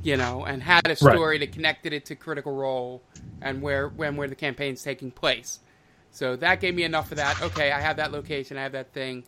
[0.01, 3.01] you know, and had a story that connected it to Critical Role
[3.41, 5.59] and where when where the campaign's taking place.
[6.11, 7.41] So that gave me enough of that.
[7.41, 9.23] Okay, I have that location, I have that thing.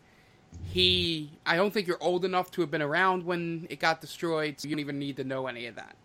[0.63, 4.59] He, I don't think you're old enough to have been around when it got destroyed,
[4.59, 5.95] so you don't even need to know any of that.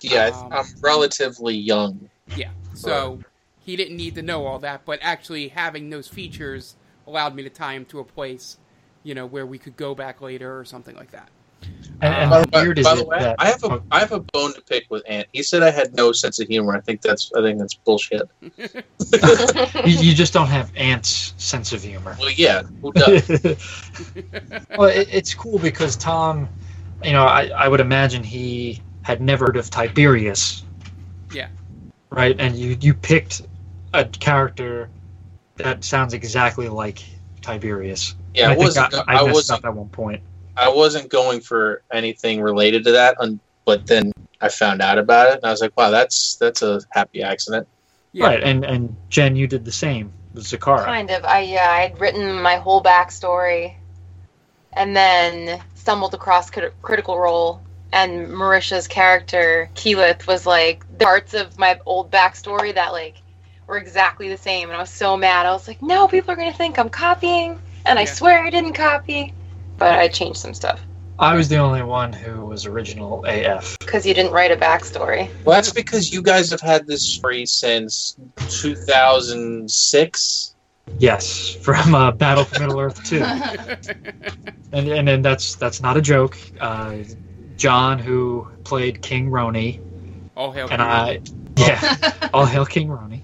[0.00, 2.08] Yeah, Um, I'm relatively young.
[2.36, 2.50] Yeah.
[2.74, 3.20] So
[3.60, 6.76] he didn't need to know all that, but actually having those features
[7.06, 8.58] allowed me to tie him to a place,
[9.02, 11.28] you know, where we could go back later or something like that.
[12.00, 14.00] And, and By, the way- is by the way, that I have a oh, I
[14.00, 15.28] have a bone to pick with Ant.
[15.32, 16.74] He said I had no sense of humor.
[16.76, 18.22] I think that's I think that's bullshit.
[18.40, 18.50] you,
[19.84, 22.16] you just don't have Ant's sense of humor.
[22.18, 23.28] Well, yeah, who does?
[24.76, 26.48] well, it, it's cool because Tom,
[27.04, 30.64] you know, I, I would imagine he had never heard of Tiberius.
[31.32, 31.48] Yeah.
[32.10, 33.42] Right, and you you picked
[33.94, 34.90] a character
[35.56, 37.00] that sounds exactly like
[37.42, 38.16] Tiberius.
[38.34, 38.94] yeah, I I think wasn't.
[38.94, 39.60] I, I I wasn't.
[39.60, 40.20] up at one point.
[40.56, 45.28] I wasn't going for anything related to that, un- but then I found out about
[45.28, 47.68] it, and I was like, "Wow, that's that's a happy accident."
[48.12, 48.26] Yeah.
[48.26, 50.84] Right, and and Jen, you did the same with Zakara.
[50.84, 51.24] Kind of.
[51.24, 53.74] I yeah, I'd written my whole backstory,
[54.72, 57.60] and then stumbled across Crit- Critical Role,
[57.92, 63.16] and Marisha's character Keyleth was like the parts of my old backstory that like
[63.66, 65.46] were exactly the same, and I was so mad.
[65.46, 68.74] I was like, no, people are gonna think I'm copying, and I swear I didn't
[68.74, 69.32] copy,
[69.82, 70.78] but I changed some stuff
[71.18, 73.76] I was the only one who was original AF.
[73.80, 75.28] because you didn't write a backstory.
[75.44, 78.16] Well, that's because you guys have had this story since
[78.48, 80.54] 2006.
[80.98, 83.22] Yes, from uh, Battle for Middle Earth 2.
[84.72, 86.36] and and, and that's that's not a joke.
[86.60, 86.96] Uh,
[87.56, 89.80] John, who played King Roni,
[90.36, 90.66] All hail.
[90.70, 91.20] and King I,
[91.56, 93.20] yeah, all hail King Roni,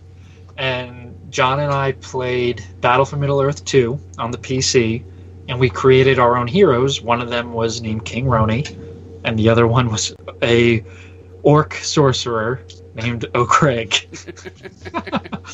[0.56, 5.02] and John and I played Battle for Middle Earth 2 on the PC,
[5.48, 7.00] and we created our own heroes.
[7.02, 8.76] One of them was named King Roni,
[9.24, 10.84] and the other one was a
[11.42, 12.60] orc sorcerer
[12.94, 13.94] named O'Craig.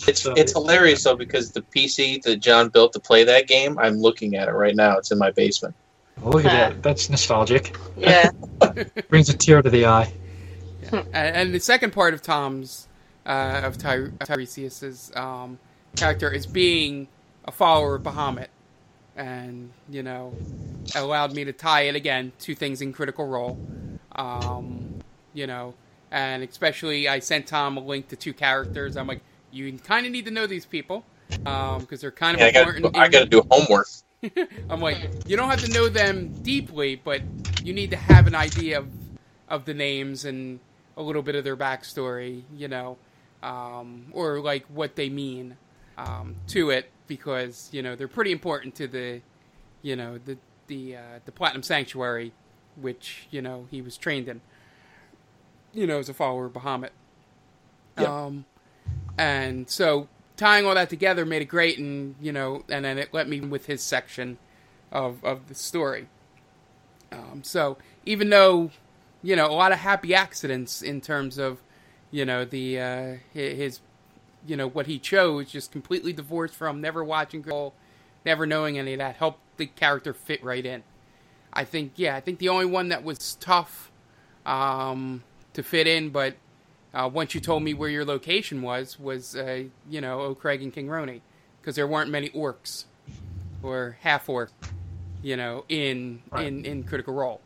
[0.08, 3.78] It's So- it's hilarious though because the PC that John built to play that game,
[3.78, 4.98] I'm looking at it right now.
[4.98, 5.74] It's in my basement.
[6.22, 6.82] Oh, look at that.
[6.82, 7.76] That's nostalgic.
[7.96, 8.30] Yeah,
[9.08, 10.12] Brings a tear to the eye.
[10.92, 12.88] and, and the second part of Tom's
[13.24, 15.58] uh, of Ty- Tiresias's um,
[15.96, 17.06] character is being
[17.44, 18.48] a follower of Bahamut,
[19.16, 20.38] and you know,
[20.94, 23.60] allowed me to tie it again to things in Critical Role.
[24.12, 24.90] Um,
[25.32, 25.76] you know,
[26.10, 28.96] and especially I sent Tom a link to two characters.
[28.96, 31.06] I'm like, you kind of need to know these people
[31.44, 32.94] because they're kind of Yeah, important.
[32.94, 33.88] I got to do homework.
[34.70, 37.22] I'm like, you don't have to know them deeply, but
[37.62, 38.92] you need to have an idea of,
[39.48, 40.60] of the names and
[40.96, 42.98] a little bit of their backstory, you know,
[43.42, 45.58] um, or like what they mean
[45.98, 49.20] um, to it, because you know they're pretty important to the,
[49.82, 52.32] you know, the the uh, the Platinum Sanctuary,
[52.76, 54.40] which you know he was trained in,
[55.72, 56.90] you know, as a follower of Bahamut.
[57.98, 58.24] Yeah.
[58.24, 58.44] Um,
[59.16, 63.10] and so tying all that together made it great, and you know, and then it
[63.12, 64.38] let me with his section
[64.90, 66.08] of of the story.
[67.12, 68.70] Um, so even though
[69.22, 71.62] you know a lot of happy accidents in terms of
[72.10, 73.80] you know the uh, his
[74.46, 77.74] you know what he chose, just completely divorced from never watching Girl,
[78.24, 80.82] never knowing any of that, helped the character fit right in.
[81.52, 83.90] I think yeah, I think the only one that was tough
[84.44, 85.22] um,
[85.52, 86.36] to fit in, but
[86.92, 90.72] uh, once you told me where your location was, was uh, you know O'Craig and
[90.72, 91.20] King Roni,
[91.60, 92.84] because there weren't many orcs
[93.62, 94.50] or half orcs,
[95.22, 96.46] you know, in Right.
[96.46, 97.40] in in Critical Role.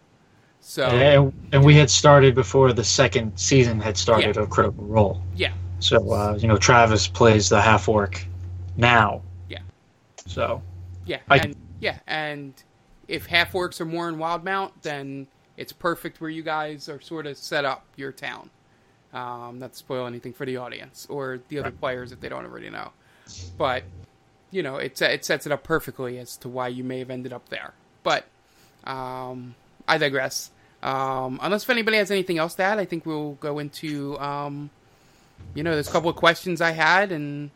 [0.60, 5.22] So And, and we had started before the second season had started a critical role.
[5.36, 5.52] Yeah.
[5.80, 8.24] So uh, you know, Travis plays the half orc
[8.76, 9.22] now.
[9.48, 9.60] Yeah.
[10.26, 10.62] So
[11.06, 12.52] yeah, I- and yeah, and
[13.06, 15.26] if half orcs are more in Wildemount, then
[15.56, 18.50] it's perfect where you guys are sort of set up your town.
[19.12, 21.80] Um, not to spoil anything for the audience or the other Right.
[21.80, 22.90] players if they don't already know,
[23.56, 23.84] but
[24.50, 27.32] you know it it sets it up perfectly as to why you may have ended
[27.32, 27.72] up there.
[28.02, 28.26] But
[28.84, 29.54] um,
[29.86, 30.50] I digress.
[30.82, 34.68] Um, unless if anybody has anything else to add, I think we'll go into um,
[35.54, 37.50] you know, there's a couple of questions I had, and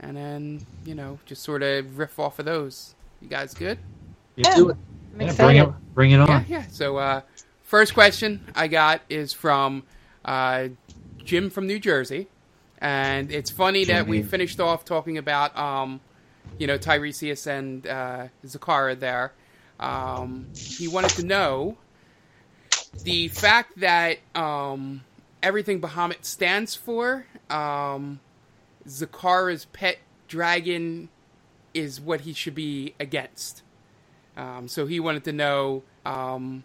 [0.00, 2.94] and then you know, just sort of riff off of those.
[3.20, 3.78] You guys good?
[4.36, 4.76] Yeah, Do it.
[5.14, 6.28] I'm yeah, bring it, bring it on.
[6.28, 6.64] Yeah, yeah.
[6.68, 7.20] So, uh,
[7.62, 9.84] first question I got is from
[10.24, 10.68] uh,
[11.24, 12.26] Jim from New Jersey,
[12.78, 16.00] and it's funny that we finished off talking about, um,
[16.58, 19.32] you know, Tiresias and uh, Zakara there.
[19.78, 21.76] Um, he wanted to know
[23.02, 25.02] the fact that um,
[25.44, 27.26] everything Bahamut stands for.
[27.50, 28.18] Um,
[28.88, 31.10] Zakara's pet dragon
[31.74, 33.62] is what he should be against.
[34.36, 36.64] Um, so he wanted to know, um,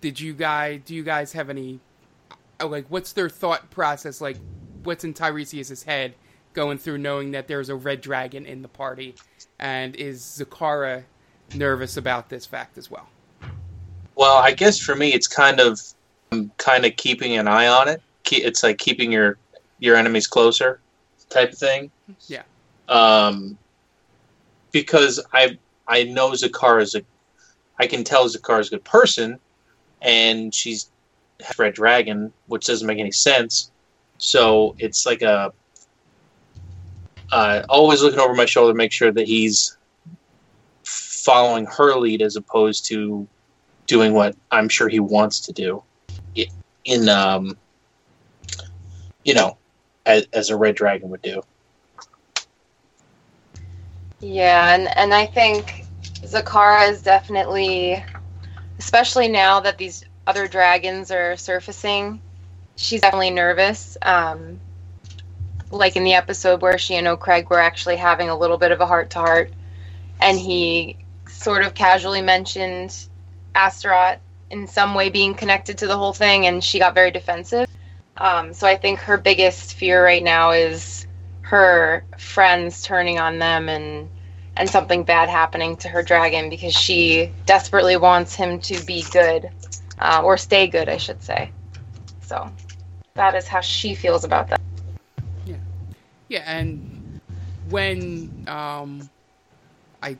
[0.00, 1.80] did you guys, do you guys have any,
[2.60, 4.20] uh, like, what's their thought process?
[4.20, 4.36] Like,
[4.84, 6.14] what's in Tiresias' head
[6.52, 9.14] going through knowing that there's a red dragon in the party?
[9.58, 11.04] And is Zakara
[11.54, 13.08] nervous about this fact as well?
[14.14, 15.80] Well, I guess for me, it's kind of
[16.56, 18.02] kind of keeping an eye on it.
[18.30, 19.36] It's like keeping your
[19.78, 20.80] your enemies closer,
[21.28, 21.90] type of thing.
[22.28, 22.42] Yeah.
[22.88, 23.58] Um,
[24.70, 27.02] because I I know Zakar is a
[27.78, 29.38] I can tell Zakar is a good person,
[30.00, 30.90] and she's
[31.58, 33.70] red dragon, which doesn't make any sense.
[34.18, 35.52] So it's like a
[37.32, 39.76] uh, always looking over my shoulder, to make sure that he's
[40.84, 43.26] following her lead as opposed to
[43.86, 45.82] doing what I'm sure he wants to do
[46.84, 47.56] in um
[49.24, 49.56] you know
[50.06, 51.42] as, as a red dragon would do
[54.22, 58.02] Yeah, and, and I think Zakara is definitely,
[58.78, 62.20] especially now that these other dragons are surfacing,
[62.76, 63.96] she's definitely nervous.
[64.00, 64.60] Um,
[65.72, 68.80] like in the episode where she and O'Craig were actually having a little bit of
[68.80, 69.52] a heart to heart,
[70.20, 72.96] and he sort of casually mentioned
[73.56, 74.20] Astaroth
[74.52, 77.66] in some way being connected to the whole thing, and she got very defensive.
[78.18, 81.06] Um, so I think her biggest fear right now is
[81.40, 84.08] her friends turning on them and
[84.54, 89.50] and something bad happening to her dragon because she desperately wants him to be good
[89.98, 91.50] uh, or stay good, I should say.
[92.20, 92.50] So
[93.14, 94.60] that is how she feels about that.
[95.46, 95.56] Yeah,
[96.28, 97.18] yeah, and
[97.70, 99.08] when um,
[100.02, 100.16] I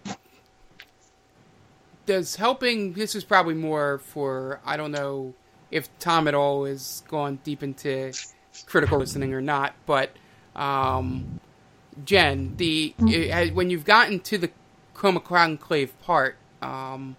[2.07, 2.93] does helping.
[2.93, 5.35] This is probably more for I don't know
[5.71, 8.13] if Tom at all has gone deep into
[8.67, 10.11] critical listening or not, but
[10.55, 11.41] um,
[12.05, 14.51] Jen, the it, when you've gotten to the
[14.95, 17.17] Chroma Conclave part um,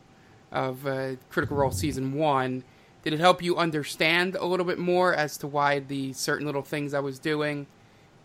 [0.51, 2.63] of uh, Critical Role season one,
[3.03, 6.61] did it help you understand a little bit more as to why the certain little
[6.61, 7.67] things I was doing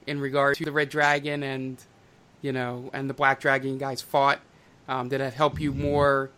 [0.07, 1.83] in regard to the Red Dragon and
[2.41, 4.41] you know and the Black Dragon guys fought?
[4.89, 6.31] Um, did it help you more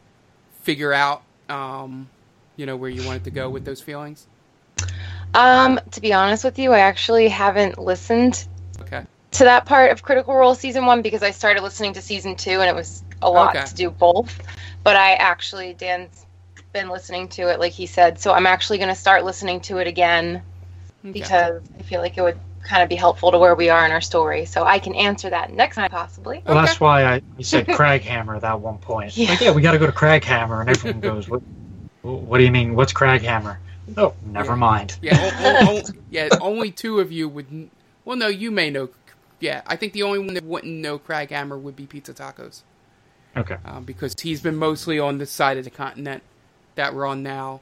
[0.63, 2.09] figure out um,
[2.57, 4.27] you know where you wanted to go with those feelings?
[5.35, 8.47] Um, to be honest with you, I actually haven't listened
[8.83, 9.05] Okay.
[9.33, 12.61] to that part of Critical Role season one because I started listening to season two
[12.61, 13.65] and it was a lot Okay.
[13.65, 14.41] to do both.
[14.83, 16.27] But I actually, Dan's
[16.73, 19.79] been listening to it, like he said, so I'm actually going to start listening to
[19.79, 20.43] it again
[21.05, 21.13] Okay.
[21.13, 23.91] because I feel like it would kind of be helpful to where we are in
[23.93, 24.45] our story.
[24.45, 26.43] So I can answer that next time, possibly.
[26.47, 26.67] Well, Okay.
[26.67, 29.17] that's why I you said Kraghammer at that one point.
[29.17, 29.31] Yeah.
[29.31, 31.43] Like, yeah, we got to go to Kraghammer, and everyone goes, "What?
[32.03, 32.75] What do you mean?
[32.75, 33.59] What's Kraghammer?"
[33.97, 34.55] Oh, never Yeah.
[34.57, 34.99] mind.
[35.03, 36.29] Yeah, o- o- o- yeah.
[36.41, 37.71] Only two of you would.
[38.05, 38.89] Well, no, you may know.
[39.41, 42.61] Yeah, I think the only one that wouldn't know Kraghammer would be Pizza Tacos,
[43.37, 43.57] Okay.
[43.65, 46.23] um, because he's been mostly on this side of the continent
[46.75, 47.61] that we're on now.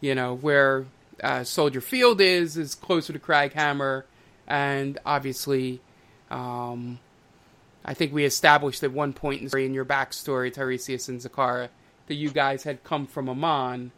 [0.00, 0.84] You know where
[1.22, 4.04] uh, Soldier Field is is closer to Kraghammer,
[4.48, 5.80] and obviously,
[6.30, 6.98] um,
[7.84, 11.20] I think we established at one point in the story in your backstory, Tiresias and
[11.20, 11.68] Zakara,
[12.08, 13.90] that you guys had come from Emon,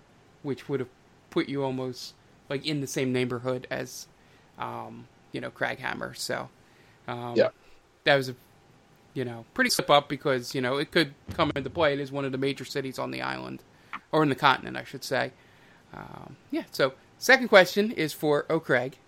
[0.42, 0.88] which would have
[1.30, 2.14] put you almost
[2.48, 4.09] like in the same neighborhood as,
[4.59, 6.16] um, you know, Kraghammer.
[6.16, 6.51] So,
[7.07, 7.51] um, Yeah.
[8.05, 8.34] that was a,
[9.14, 11.92] you know, pretty slip up because you know it could come into play.
[11.92, 13.62] It is one of the major cities on the island,
[14.12, 15.32] or in the continent, I should say.
[15.94, 16.64] Um, yeah.
[16.70, 18.98] So, second question is for O'Craig.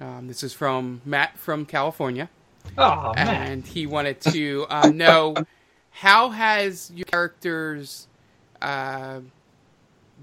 [0.00, 2.28] Um, this is from Matt from California
[2.76, 3.52] Oh man.
[3.52, 5.44] and he wanted to uh, know
[5.90, 8.08] how has your character's
[8.60, 9.20] uh,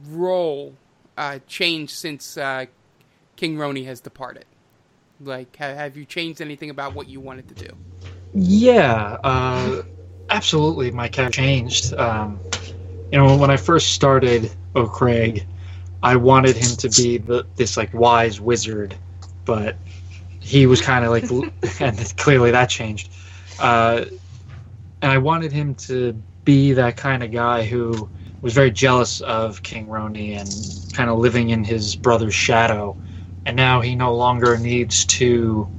[0.10, 0.74] role
[1.18, 2.66] uh, changed since uh,
[3.36, 4.46] King Roni has departed?
[5.22, 7.78] Like, ha- have you changed anything about what you wanted to do?
[8.34, 9.84] Yeah, uh,
[10.30, 10.92] absolutely.
[10.92, 11.94] My character changed.
[11.94, 12.40] Um,
[13.12, 15.46] you know, when I first started O'Craig,
[16.04, 18.96] I wanted him to be the, this like wise wizard,
[19.46, 19.78] but
[20.39, 21.30] he was kind of like,
[21.82, 23.12] and clearly that changed.
[23.60, 24.06] Uh,
[25.02, 28.10] and I wanted him to be that kind of guy who
[28.42, 32.98] was very jealous of King Roni and kind of living in his brother's shadow,
[33.46, 35.70] and now he no longer needs to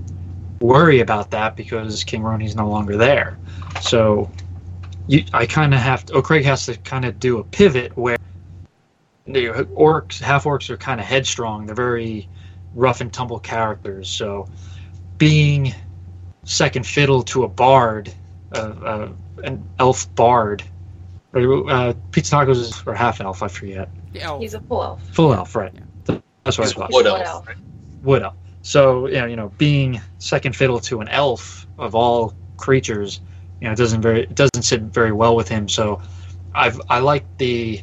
[0.60, 3.36] worry about that because King Roni's no longer there.
[3.80, 4.30] So
[5.08, 6.14] you, I kind of have to.
[6.14, 8.16] Oh, Craig has to kind of do a pivot where
[9.26, 9.46] the
[9.76, 11.66] orcs, half orcs, are kind of headstrong.
[11.66, 12.28] They're very
[12.74, 14.08] rough and tumble characters.
[14.08, 14.48] So
[15.18, 15.74] being
[16.44, 18.12] second fiddle to a bard,
[18.52, 19.08] uh, uh,
[19.44, 20.62] an elf bard,
[21.32, 23.42] or uh, Pizza Tacos is for half elf.
[23.42, 23.88] I forget.
[24.12, 25.08] Yeah, He's a full elf.
[25.12, 25.72] Full elf, right?
[26.04, 26.90] That's what He's I thought.
[26.92, 27.26] wood Wood elf.
[27.26, 27.46] elf.
[27.48, 27.56] right?
[28.02, 28.34] wood elf.
[28.62, 33.20] So you know, you know, being second fiddle to an elf of all creatures,
[33.60, 35.68] you know, it doesn't very it doesn't sit very well with him.
[35.68, 36.00] So
[36.54, 37.80] I've I like the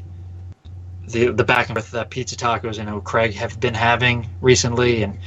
[1.12, 5.18] the the back and forth that pizza tacos and Craig have been having recently, and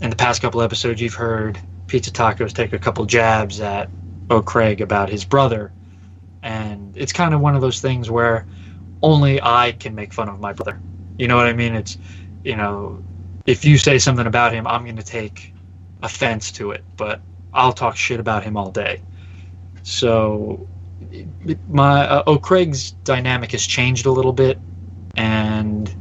[0.00, 3.88] in the past couple episodes, you've heard pizza tacos take a couple jabs at
[4.30, 5.72] O'Craig about his brother,
[6.42, 8.46] and it's kind of one of those things where
[9.02, 10.78] only I can make fun of my brother.
[11.18, 11.74] You know what I mean?
[11.74, 11.98] It's
[12.42, 13.02] you know
[13.46, 15.52] if you say something about him, I'm going to take
[16.02, 17.20] offense to it, but
[17.52, 19.00] I'll talk shit about him all day.
[19.82, 20.66] So,
[21.68, 24.58] my uh, O'Craig's dynamic has changed a little bit,
[25.16, 25.94] and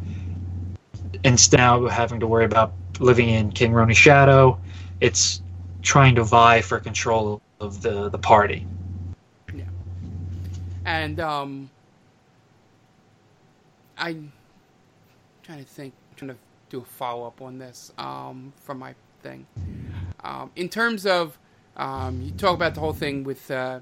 [1.24, 4.60] instead now having to worry about living in King Roni's shadow,
[5.02, 5.42] it's
[5.82, 8.66] trying to vie for control of the the party.
[9.54, 9.64] Yeah,
[10.86, 11.70] and um,
[13.98, 14.32] I'm
[15.44, 16.38] trying to think, trying to
[16.70, 19.46] do a follow up on this um, from my thing.
[20.24, 21.38] Um, in terms of,
[21.78, 23.80] um, you talk about the whole thing with uh,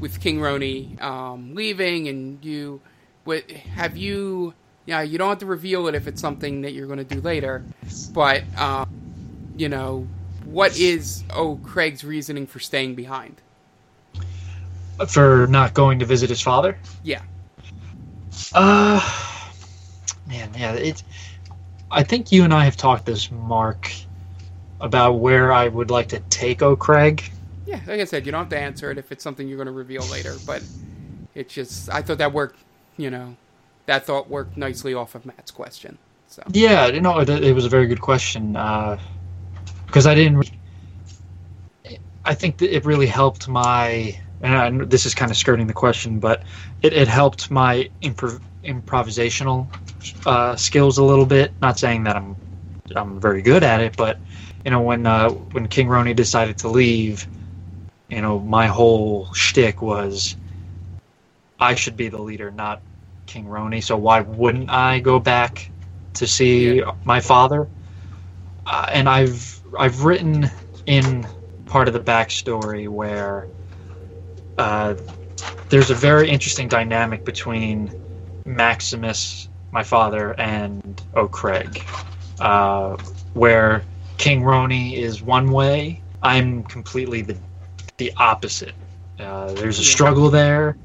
[0.00, 2.80] with King Roni um, leaving, and you,
[3.26, 4.54] what have you?
[4.86, 7.20] Yeah, you don't have to reveal it if it's something that you're going to do
[7.20, 7.64] later,
[8.12, 8.88] but um,
[9.56, 10.06] you know,
[10.44, 13.40] what is oh Craig's reasoning for staying behind?
[15.08, 16.78] For not going to visit his father.
[17.02, 17.20] Yeah.
[18.54, 19.00] Uh,
[20.28, 21.02] man, yeah, it's.
[21.90, 23.90] I think you and I have talked this, Mark,
[24.80, 27.30] about where I would like to take O'Craig.
[27.66, 29.66] Yeah, like I said, you don't have to answer it if it's something you're going
[29.66, 30.34] to reveal later.
[30.46, 30.62] But
[31.34, 32.58] it's just, I thought that worked.
[32.96, 33.36] You know,
[33.86, 35.98] that thought worked nicely off of Matt's question.
[36.28, 38.52] So Yeah, you know, it, was a very good question
[39.86, 40.50] because I didn't.
[42.24, 46.42] I think it really helped my, and this is kind of skirting the question, but
[46.82, 49.68] it, it helped my improv, improvisational
[50.26, 51.52] uh, skills a little bit.
[51.62, 52.36] Not saying that I'm
[52.96, 54.18] I'm very good at it, but
[54.64, 57.26] you know, when uh, when King Roni decided to leave,
[58.08, 60.36] you know, my whole shtick was
[61.60, 62.82] I should be the leader, not
[63.26, 63.82] King Roni.
[63.82, 65.70] So why wouldn't I go back
[66.14, 67.68] to see my father?
[68.66, 70.50] Uh, and I've I've written
[70.86, 71.26] in
[71.66, 73.48] part of the backstory where
[74.58, 74.94] uh,
[75.68, 77.92] there's a very interesting dynamic between
[78.44, 81.82] Maximus, my father, and O'Craig,
[82.40, 82.96] uh,
[83.34, 83.84] where
[84.18, 86.00] King Roni is one way.
[86.22, 87.36] I'm completely the
[87.98, 88.74] the opposite.
[89.18, 90.76] Uh, there's a struggle there,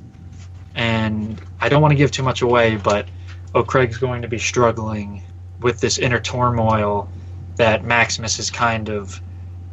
[0.76, 3.07] and I don't want to give too much away, but
[3.55, 5.24] O'Craig's going to be struggling
[5.62, 7.07] with this inner turmoil
[7.57, 9.22] that Maximus is kind of.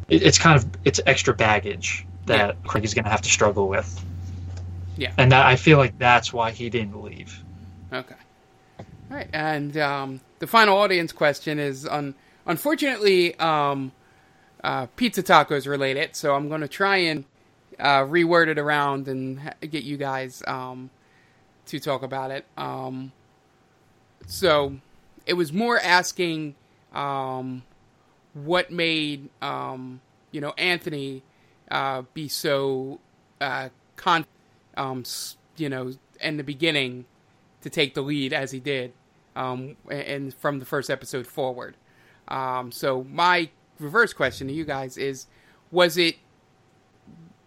[0.07, 3.67] it- It's kind of it's extra baggage that Craig is going to have to struggle
[3.67, 4.05] with.
[4.97, 5.13] Yeah.
[5.17, 7.41] and that I feel like that's why he didn't leave.
[7.93, 8.15] okay,
[8.79, 8.85] all
[9.17, 9.29] right.
[9.31, 12.13] And um, the final audience question is, un-
[12.45, 13.93] unfortunately, um,
[14.61, 16.17] uh, pizza tacos related.
[16.17, 17.23] So I'm going to try and
[17.79, 20.89] uh, reword it around and ha- get you guys um,
[21.69, 22.45] to talk about it.
[22.57, 23.11] Um,
[24.25, 24.77] so
[25.25, 26.55] it was more asking
[26.93, 27.63] um,
[28.33, 30.01] what made um,
[30.31, 31.23] you know Anthony
[31.71, 32.99] uh, be so
[33.39, 34.25] uh, con
[34.75, 35.03] um,
[35.57, 37.05] you know in the beginning
[37.61, 38.93] to take the lead as he did
[39.35, 41.75] um, and from the first episode forward.
[42.27, 43.49] Um, so my
[43.79, 45.27] reverse question to you guys is:
[45.71, 46.17] Was it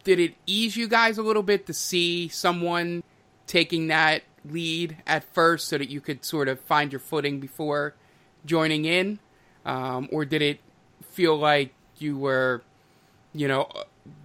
[0.04, 3.02] did it ease you guys a little bit to see someone
[3.52, 7.94] taking that lead at first so that you could sort of find your footing before
[8.46, 9.18] joining in?
[9.66, 10.58] Um, or did it
[11.10, 12.62] feel like you were,
[13.34, 13.68] you know,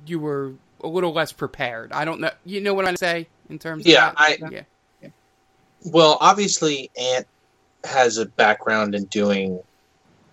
[0.06, 1.92] you were a little less prepared?
[1.92, 2.32] I don't know.
[2.46, 4.52] You know what I'm going to say in terms Yeah, of I- that?
[4.54, 5.10] yeah.
[5.84, 7.28] Well, obviously, Ant
[7.84, 9.60] has a background in doing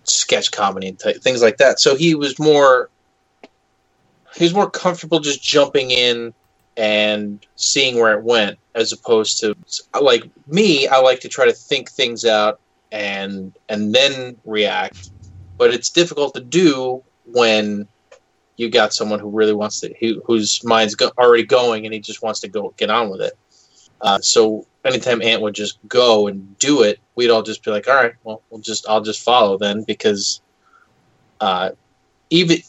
[0.05, 2.89] sketch comedy and th- things like that, so he was more
[4.35, 6.33] he was more comfortable just jumping in
[6.77, 9.55] and seeing where it went, as opposed to
[9.99, 10.87] like me.
[10.87, 12.59] I like to try to think things out
[12.91, 15.11] and and then react,
[15.57, 17.87] but it's difficult to do when
[18.57, 21.99] you got someone who really wants to who, whose mind's go- already going and he
[21.99, 23.37] just wants to go get on with it.
[24.01, 27.87] Uh, so anytime Ant would just go and do it, we'd all just be like,
[27.87, 30.41] "All right, well, we'll just I'll just follow then," because
[31.41, 31.71] uh,
[32.29, 32.59] even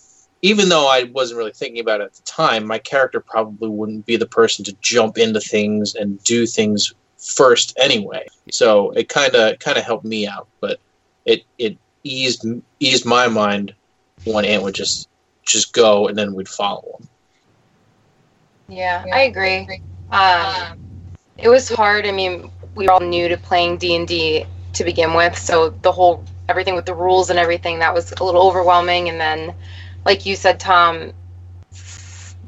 [0.43, 4.07] even though I wasn't really thinking about it at the time, my character probably wouldn't
[4.07, 8.27] be the person to jump into things and do things first anyway.
[8.51, 10.79] So it kind of kind of helped me out, but
[11.25, 12.47] it it eased
[12.81, 13.75] eased my mind
[14.25, 15.09] when Ant would just
[15.45, 17.09] just go and then we'd follow him.
[18.69, 19.81] Yeah, I agree.
[20.11, 20.79] Um,
[21.39, 22.07] it was hard.
[22.07, 25.71] I mean, we were all new to playing D and D to begin with, so
[25.71, 29.09] the whole everything with the rules and everything that was a little overwhelming.
[29.09, 29.55] And then,
[30.07, 31.13] like you said, Tom,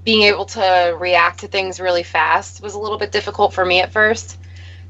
[0.04, 3.80] being able to react to things really fast was a little bit difficult for me
[3.80, 4.38] at first.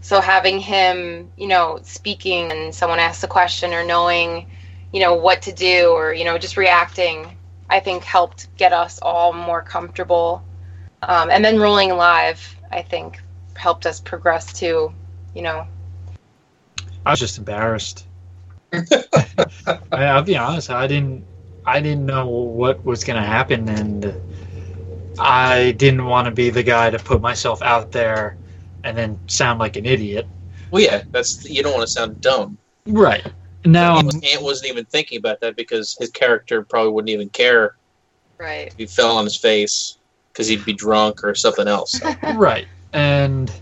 [0.03, 4.47] So having him, you know, speaking and someone asks a question or knowing,
[4.93, 7.37] you know, what to do or you know just reacting,
[7.71, 10.45] I think helped get us all more comfortable.
[11.03, 13.21] Um, and then rolling live, I think,
[13.57, 14.93] helped us progress too.
[15.35, 15.67] You know,
[17.07, 18.07] I was just embarrassed.
[18.73, 20.71] I, I'll be honest.
[20.71, 21.25] I didn't.
[21.69, 24.15] I didn't know what was going to happen, and
[25.19, 28.39] I didn't want to be the guy to put myself out there
[28.85, 30.27] and then sound like an idiot.
[30.71, 32.57] Well, yeah, that's you don't want to sound dumb.
[32.87, 33.27] Right
[33.67, 37.29] now, Ant, was, Ant wasn't even thinking about that because his character probably wouldn't even
[37.29, 37.77] care
[38.39, 38.69] right?
[38.69, 39.99] if he fell on his face
[40.33, 41.93] because he'd be drunk or something else.
[41.93, 43.53] So, right, and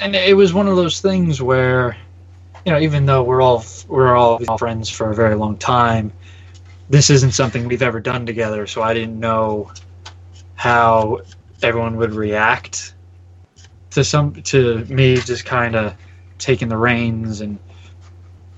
[0.00, 1.98] and it was one of those things where,
[2.64, 6.12] you know, even though we're all we're all friends for a very long time,
[6.88, 8.66] this isn't something we've ever done together.
[8.66, 9.70] So I didn't know
[10.54, 11.20] how
[11.62, 12.94] everyone would react
[13.90, 15.94] to some to me just kind of
[16.38, 17.58] taking the reins and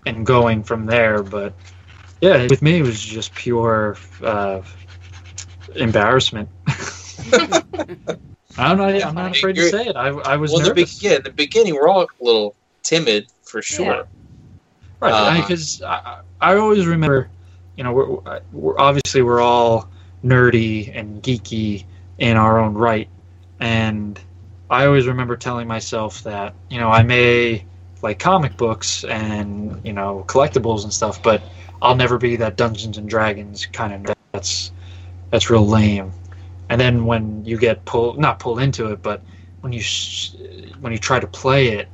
[0.06, 1.22] and going from there.
[1.22, 1.54] But
[2.20, 4.62] yeah, with me it was just pure uh,
[5.76, 6.48] embarrassment.
[8.58, 9.02] I'm not.
[9.04, 9.96] I'm not afraid to You're- say it.
[9.96, 13.28] I, I was well, the, be- yeah, in the beginning we're all a little timid
[13.44, 14.06] for sure.
[15.00, 17.28] Right, Uh, because I, I always remember,
[17.78, 19.88] you know, we're, we're obviously we're all
[20.24, 21.84] nerdy and geeky
[22.18, 23.08] in our own right,
[23.60, 24.20] and
[24.68, 27.64] I always remember telling myself that you know I may
[28.02, 31.40] like comic books and you know collectibles and stuff, but
[31.80, 34.72] I'll never be that Dungeons and Dragons kind of that's
[35.30, 36.12] that's real lame.
[36.70, 39.22] And then when you get pulled, not pulled into it, but
[39.60, 39.82] when you
[40.80, 41.86] when you try to play it,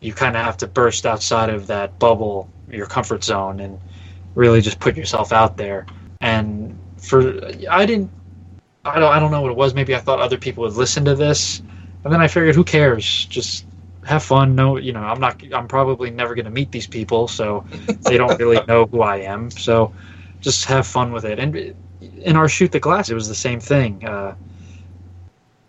[0.00, 3.78] you kind of have to burst outside of that bubble, your comfort zone, and
[4.40, 5.86] really just put yourself out there.
[6.20, 7.20] And for
[7.70, 8.10] I didn't,
[8.84, 9.74] I don't, I don't know what it was.
[9.74, 11.60] Maybe I thought other people would listen to this,
[12.02, 13.26] and then I figured, who cares?
[13.26, 13.66] Just
[14.06, 14.54] have fun.
[14.54, 15.42] No, you know, I'm not.
[15.52, 17.64] I'm probably never going to meet these people, so
[18.02, 19.50] they don't really know who I am.
[19.50, 19.92] So
[20.40, 21.38] just have fun with it.
[21.38, 21.74] And
[22.22, 24.04] in our shoot the glass, it was the same thing.
[24.04, 24.34] Uh,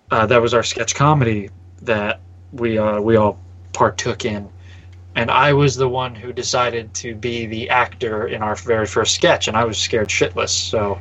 [0.10, 1.50] uh, that was our sketch comedy
[1.82, 2.22] that
[2.54, 3.38] we uh, we all
[3.74, 4.50] partook in.
[5.16, 9.14] And I was the one who decided to be the actor in our very first
[9.14, 10.50] sketch, and I was scared shitless.
[10.50, 11.00] So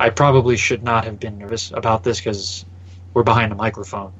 [0.00, 2.64] I probably should not have been nervous about this because
[3.12, 4.12] we're behind a microphone,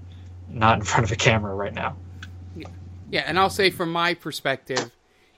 [0.48, 1.96] not in front of a camera right now.
[3.10, 4.90] Yeah, and I'll say from my perspective,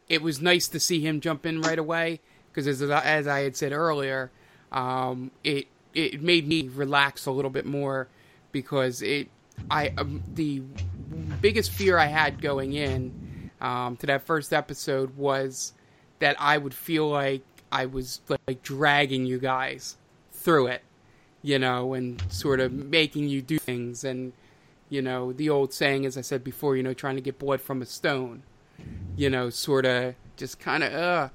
[0.09, 2.21] it was nice to see him jump in right away
[2.51, 4.31] because as, as I had said earlier,
[4.71, 8.09] um, it it made me relax a little bit more
[8.53, 9.29] because it
[9.71, 10.63] I um, the
[11.41, 13.13] biggest fear I had going in
[13.65, 15.73] um, to that first episode was
[16.19, 17.43] that I would feel like
[17.73, 19.97] I was like dragging you guys
[20.33, 20.83] through it,
[21.43, 24.05] you know, and sort of making you do things.
[24.05, 24.33] And
[24.89, 27.61] you know the old saying as i said before you know trying to get blood
[27.61, 28.43] from a stone
[29.17, 31.29] you know sort of just kind of uh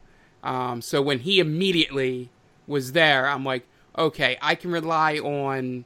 [0.47, 2.29] um so when he immediately
[2.67, 3.65] was there i'm like
[3.97, 5.83] okay i can rely on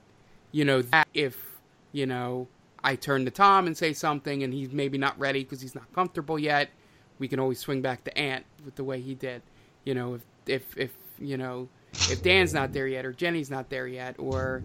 [0.51, 1.59] you know that if
[1.91, 2.47] you know
[2.83, 5.91] i turn to tom and say something and he's maybe not ready because he's not
[5.93, 6.69] comfortable yet
[7.19, 9.41] we can always swing back to ant with the way he did
[9.83, 11.67] you know if if if you know
[12.09, 14.63] if dan's not there yet or jenny's not there yet or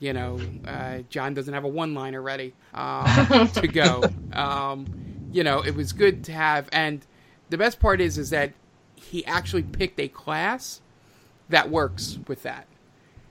[0.00, 4.02] you know, uh, John doesn't have a one-liner ready um, to go.
[4.34, 4.86] Um,
[5.32, 7.06] you know, it was good to have, and
[7.48, 8.52] the best part is, is that
[8.96, 10.82] he actually picked a class
[11.48, 12.66] that works with that.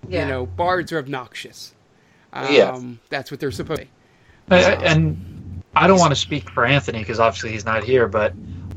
[0.07, 0.24] Yeah.
[0.24, 1.76] You know, bards are obnoxious.
[2.32, 2.82] Um, Yeah.
[3.09, 3.91] that's what they're supposed to be.
[4.50, 8.08] I- I- And I don't want to speak for Anthony because obviously he's not here,
[8.08, 8.34] but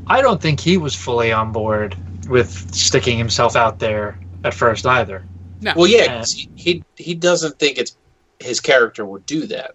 [0.06, 1.96] I don't think he was fully on board
[2.28, 5.24] with sticking himself out there at first either.
[5.60, 6.18] No, Well, yeah, Yeah.
[6.18, 7.96] 'cause he, he he doesn't think it's
[8.40, 9.72] his character would do that.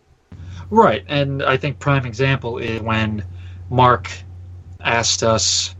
[0.69, 3.23] Right, and I think prime example is when
[3.69, 4.09] Mark
[4.79, 5.75] asked us,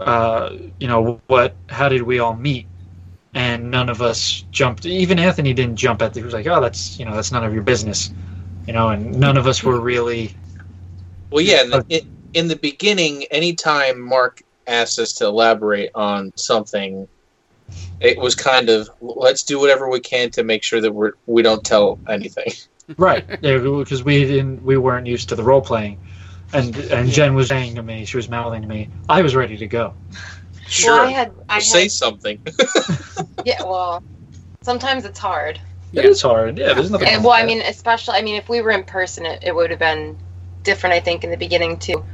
[0.00, 2.66] uh, you know, what, how did we all meet?
[3.34, 4.84] And none of us jumped.
[4.86, 6.14] Even Anthony didn't jump at.
[6.14, 8.10] The, he was like, "Oh, that's you know, that's none of your business,"
[8.66, 8.88] you know.
[8.88, 10.34] And none of us were really.
[11.30, 16.32] Well, yeah, in the, in, in the beginning, anytime Mark asked us to elaborate on
[16.36, 17.08] something,
[18.00, 21.42] it was kind of let's do whatever we can to make sure that we're we
[21.42, 22.52] don't tell anything.
[22.96, 23.24] right?
[23.40, 25.98] Yeah, because we didn't, we weren't used to the role playing,
[26.52, 29.56] and and Jen was saying to me, she was mouthing to me, I was ready
[29.56, 29.94] to go.
[30.68, 32.40] Sure, Well, I had, I say had, something.
[33.44, 33.62] yeah.
[33.62, 34.02] Well,
[34.62, 35.60] sometimes it's hard.
[35.92, 36.58] It is hard.
[36.58, 37.08] Yeah, there's nothing.
[37.08, 39.54] And, well, with I mean, especially, I mean, if we were in person, it, it
[39.54, 40.18] would have been
[40.62, 42.04] different, I think, in the beginning too.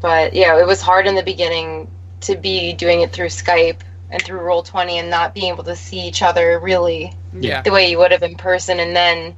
[0.00, 1.90] But yeah, it was hard in the beginning
[2.22, 5.76] to be doing it through Skype and through Roll Twenty and not being able to
[5.76, 7.62] see each other really Yeah.
[7.62, 9.36] the way you would have in person, and then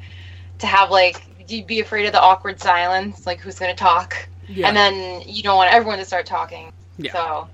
[0.61, 4.29] to have like you'd be afraid of the awkward silence, like who's going to talk,
[4.49, 4.69] Yeah.
[4.69, 6.73] and then you don't want everyone to start talking.
[6.97, 7.13] Yeah.
[7.13, 7.49] So,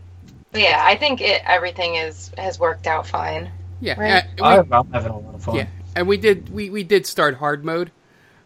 [0.52, 3.50] but yeah, I think it everything is has worked out fine.
[3.80, 3.98] yeah.
[4.00, 4.22] Right.
[4.24, 5.56] Uh, we- I'm, I'm having a lot of fun.
[5.56, 5.66] Yeah.
[5.97, 7.91] And we did we, we did start hard mode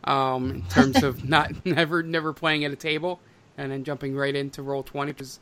[0.04, 3.20] um, in terms of not never never playing at a table
[3.56, 5.40] and then jumping right into roll 20 which is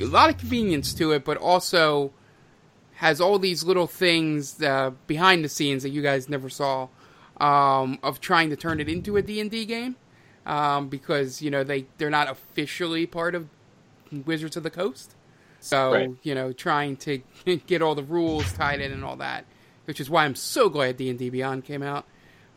[0.00, 2.12] a lot of convenience to it but also
[2.94, 6.88] has all these little things uh, behind the scenes that you guys never saw
[7.38, 9.96] um, of trying to turn it into a d&d game
[10.46, 13.48] um, because you know they they're not officially part of
[14.24, 15.14] wizards of the coast
[15.60, 16.10] so Right.
[16.22, 17.20] you know trying to
[17.66, 19.44] get all the rules tied in and all that
[19.86, 22.04] which is why I'm so glad D and D Beyond came out.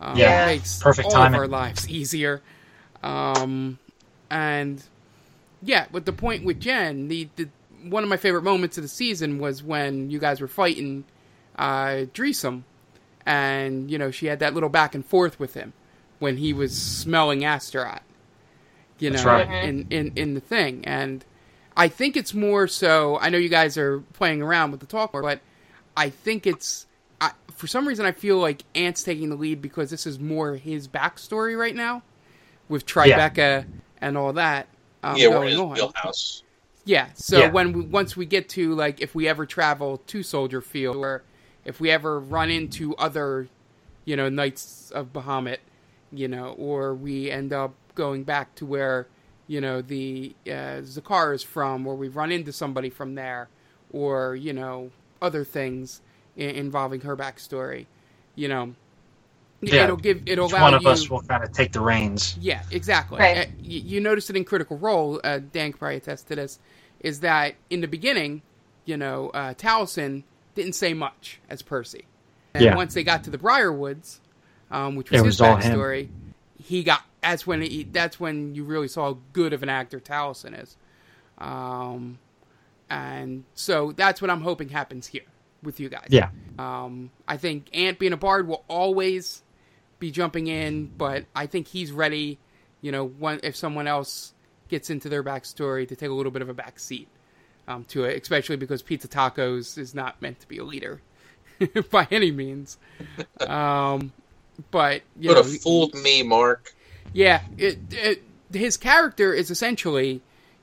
[0.02, 0.44] Um, Yeah.
[0.44, 1.36] it makes Perfect all timing.
[1.36, 2.42] of our lives easier.
[3.04, 3.80] Um,
[4.30, 4.84] and
[5.62, 7.50] yeah, but the point with Jen, the, the
[7.84, 11.06] one of my favorite moments of the season was when you guys were fighting
[11.58, 12.64] uh, Dreesem,
[13.26, 15.74] and you know she had that little back and forth with him
[16.20, 18.02] when he was smelling Astaroth.
[19.00, 19.64] You know, right.
[19.66, 21.24] In, in in the thing, and
[21.78, 23.18] I think it's more so.
[23.20, 25.40] I know you guys are playing around with the talk, but
[25.96, 26.86] I think it's
[27.60, 30.88] for some reason I feel like Ant's taking the lead because this is more his
[30.88, 32.02] backstory right now
[32.70, 33.66] with Tribeca
[34.00, 34.68] and all that
[35.04, 35.74] um, yeah, we're going in his on.
[35.74, 36.44] wheelhouse.
[36.86, 37.10] Yeah.
[37.16, 37.52] So Yeah.
[37.52, 41.24] when we once we get to like if we ever travel to Soldier Field or
[41.66, 43.50] if we ever run into other,
[44.06, 45.58] you know, Knights of Bahamut,
[46.12, 49.08] you know, or we end up going back to where,
[49.48, 53.50] you know, the uh, Zakar is from, or we run into somebody from there,
[53.92, 54.92] or you know,
[55.22, 56.02] other things
[56.40, 57.86] i- involving her backstory,
[58.36, 58.74] you know.
[59.62, 59.84] Yeah.
[59.84, 62.38] It'll give it'll Each allow one of you, us will kind of take the reins.
[62.40, 63.20] yeah, exactly.
[63.20, 63.38] Right.
[63.40, 65.20] Uh, you, you noticed it in Critical Role.
[65.22, 66.60] Uh, Dan could probably attest to this.
[67.02, 68.42] Is that in the beginning,
[68.86, 70.24] you know, uh, Taliesin
[70.56, 72.06] didn't say much as Percy,
[72.54, 72.76] and Yeah.
[72.78, 74.20] once they got to the Briarwoods,
[74.72, 76.08] um, which was It his was all backstory,
[76.58, 77.04] he got.
[77.22, 80.78] That's when he, that's when you really saw how good of an actor Taliesin is,
[81.38, 82.18] um,
[82.90, 85.24] and so that's what I'm hoping happens here
[85.64, 86.08] with you guys.
[86.10, 86.30] Yeah.
[86.58, 89.42] Um, I think Ant being a bard will always
[90.00, 92.38] be jumping in, but I think he's ready.
[92.82, 94.34] You know, one, if someone else
[94.70, 97.08] gets into their backstory to take a little bit of a back seat
[97.68, 101.02] um, to it, especially because Pizza Tacos is not meant to be a leader
[101.92, 102.78] by any means.
[103.46, 104.12] Um,
[104.72, 106.74] but you Would know, have fooled me, Mark.
[107.14, 110.22] yeah, it, it, his character is essentially,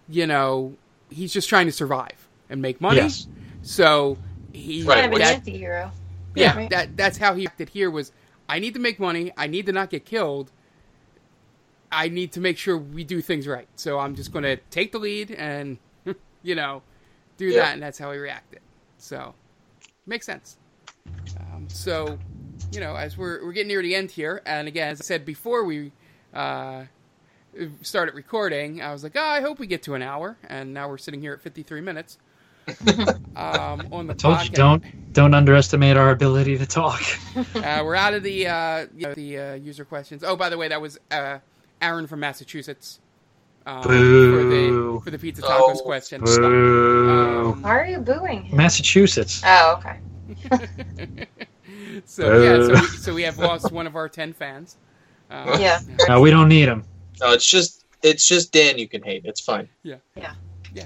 [0.08, 0.74] you know,
[1.10, 2.98] he's just trying to survive and make money.
[2.98, 3.26] Yes.
[3.62, 4.16] So
[4.56, 5.92] he Right, kind of an that- anti-hero.
[6.34, 6.70] yeah, Right.
[6.70, 8.12] that that's how he acted here was
[8.48, 10.50] I need to make money, I need to not get killed.
[11.90, 13.68] I need to make sure we do things right.
[13.76, 15.78] So I'm just going to take the lead and
[16.42, 16.82] you know,
[17.36, 17.62] do Yeah.
[17.62, 18.60] that and that's how he reacted.
[18.98, 19.34] So
[20.06, 20.58] makes sense.
[21.40, 22.18] Um, so,
[22.72, 25.24] you know, as we're we're getting near the end here and again, as I said
[25.24, 25.92] before we
[26.34, 26.84] uh
[27.82, 30.88] started recording, I was like, oh, I hope we get to an hour, and now
[30.90, 32.18] we're sitting here at 53 minutes
[33.36, 34.44] um, on the I told clock.
[34.44, 37.00] you don't don't underestimate our ability to talk.
[37.36, 40.24] uh, we're out of the uh, you know, the uh, user questions.
[40.24, 41.38] Oh, by the way, that was uh,
[41.80, 43.00] Aaron from Massachusetts
[43.66, 46.22] um, for the for the pizza tacos Oh, question.
[46.22, 47.50] Boo.
[47.50, 48.56] Um, Why are you booing him?
[48.56, 49.42] Massachusetts.
[49.44, 49.98] Oh, okay.
[52.04, 54.76] so yeah, so we, so we have lost one of our ten fans.
[55.30, 55.80] Uh, Yeah.
[56.08, 56.84] No, we don't need him.
[57.20, 59.22] No, it's just it's just Dan you can hate.
[59.24, 59.68] It's fine.
[59.82, 59.96] Yeah.
[60.16, 60.34] Yeah,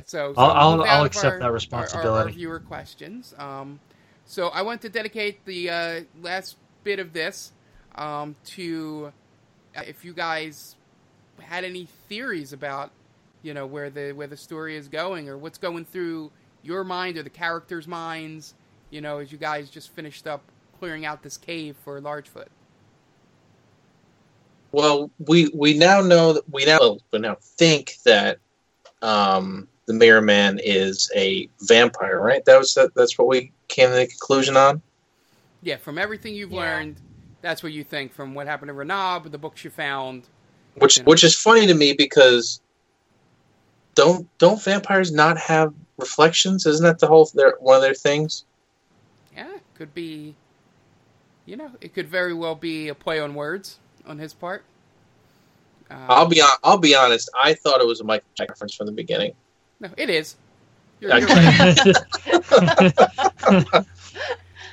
[0.06, 2.32] so, so I'll- I'll- I'll accept our- that our- Our, responsibility.
[2.32, 3.34] viewer questions.
[3.38, 3.80] Um,
[4.26, 7.52] so I want to dedicate the uh, last bit of this
[7.96, 9.12] um, to
[9.76, 10.76] uh, if you guys
[11.40, 12.90] had any theories about
[13.42, 16.30] you know where the where the story is going or what's going through
[16.62, 18.54] your mind or the characters' minds.
[18.90, 20.42] You know, as you guys just finished up
[20.78, 22.48] clearing out this cave for Largefoot.
[24.72, 28.38] Well, we we now know that we now we now think that
[29.03, 32.44] um, the Mirror Man is a vampire, right?
[32.44, 34.82] That was that's what we came to the conclusion on.
[35.62, 36.61] Yeah, from everything you've Yeah.
[36.61, 36.96] learned,
[37.42, 38.12] that's what you think.
[38.12, 40.24] From what happened to Renab, the books you found.
[40.76, 41.05] Which Yeah.
[41.05, 42.61] which is funny to me because
[43.94, 46.66] don't don't vampires not have reflections?
[46.66, 48.44] Isn't that the whole their one of their things?
[49.34, 50.34] Yeah, could be,
[51.46, 54.64] you know, it could very well be a play on words on his part.
[55.91, 57.28] Um, I'll be I'll be honest.
[57.41, 59.32] I thought it was a Michael Jackson reference from the beginning.
[59.80, 60.36] No, it is.
[61.01, 61.97] You're, you're right.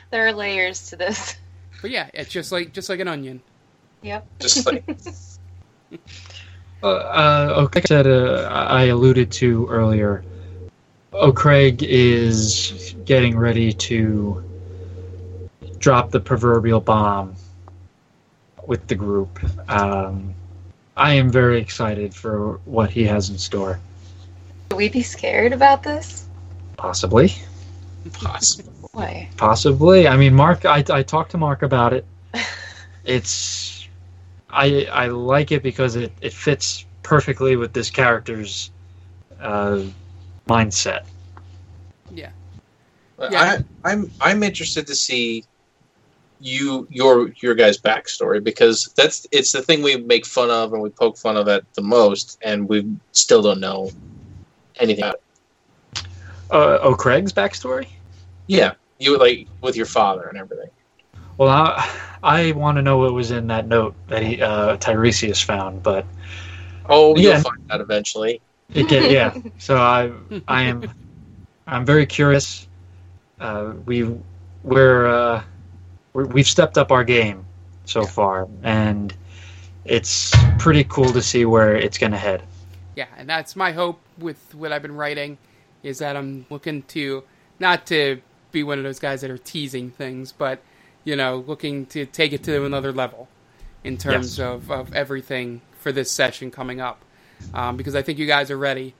[0.09, 1.35] There are layers to this.
[1.81, 3.41] But yeah, it's just like just like an onion.
[4.01, 4.27] Yep.
[4.39, 4.83] Just like
[6.83, 10.23] Uh, uh, okay, said uh, I alluded to earlier.
[11.11, 14.43] O'Craig is getting ready to
[15.79, 17.35] drop the proverbial bomb
[18.67, 19.39] with the group.
[19.67, 20.35] Um,
[20.97, 23.79] I am very excited for what he has in store.
[24.71, 26.27] Should we be scared about this?
[26.75, 27.33] Possibly,
[28.13, 28.89] possible.
[28.93, 29.29] Why?
[29.37, 30.07] possibly.
[30.07, 30.65] I mean, Mark.
[30.65, 32.05] I, I talked to Mark about it.
[33.07, 33.87] It's
[34.49, 38.69] I I like it because it, it fits perfectly with this character's
[39.39, 39.83] uh,
[40.45, 41.05] mindset.
[42.11, 42.31] Yeah.
[43.17, 45.45] I, I'm I'm interested to see
[46.39, 50.81] you your your guys' backstory because that's it's the thing we make fun of and
[50.81, 53.89] we poke fun of at the most, and we still don't know
[54.79, 56.03] anything about it.
[56.51, 57.87] Uh, O'Craig's backstory.
[58.47, 60.69] Yeah, you like with your father and everything.
[61.37, 61.89] Well, I,
[62.23, 66.05] I want to know what was in that note that he uh, Tiresias found, but
[66.89, 67.33] Oh, Yeah.
[67.33, 68.41] you'll find out eventually.
[68.73, 69.33] it get, yeah.
[69.59, 70.11] So I
[70.47, 70.89] I am
[71.67, 72.67] I'm very curious.
[73.39, 74.09] Uh, we
[74.63, 75.43] we're, uh,
[76.17, 77.45] we're we've stepped up our game
[77.85, 79.15] so far, and
[79.85, 82.41] it's pretty cool to see where it's going to head.
[82.95, 85.37] Yeah, and that's my hope with what I've been writing
[85.83, 87.23] is that I'm looking to
[87.59, 88.19] not to
[88.51, 90.59] be one of those guys that are teasing things, but
[91.03, 93.27] you know, looking to take it to another level
[93.83, 94.45] in terms Yes.
[94.45, 96.99] of, of everything for this session coming up.
[97.53, 98.95] Um, because I think you guys are ready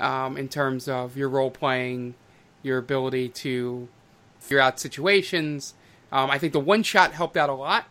[0.00, 2.14] um, in terms of your role playing,
[2.62, 3.88] your ability to
[4.40, 5.74] figure out situations.
[6.12, 7.86] Um, I think the one shot helped out a lot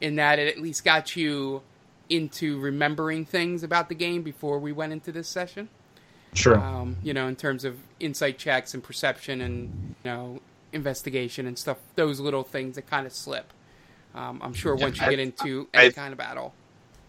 [0.00, 1.62] in that it at least got you
[2.08, 5.68] into remembering things about the game before we went into this session.
[6.34, 6.58] Sure.
[6.58, 10.40] Um, you know, in terms of insight checks and perception and you know
[10.72, 11.76] investigation and stuff.
[11.96, 13.52] Those little things that kind of slip.
[14.14, 16.54] Um, I'm sure Yeah, once you I- get into any I- kind of battle.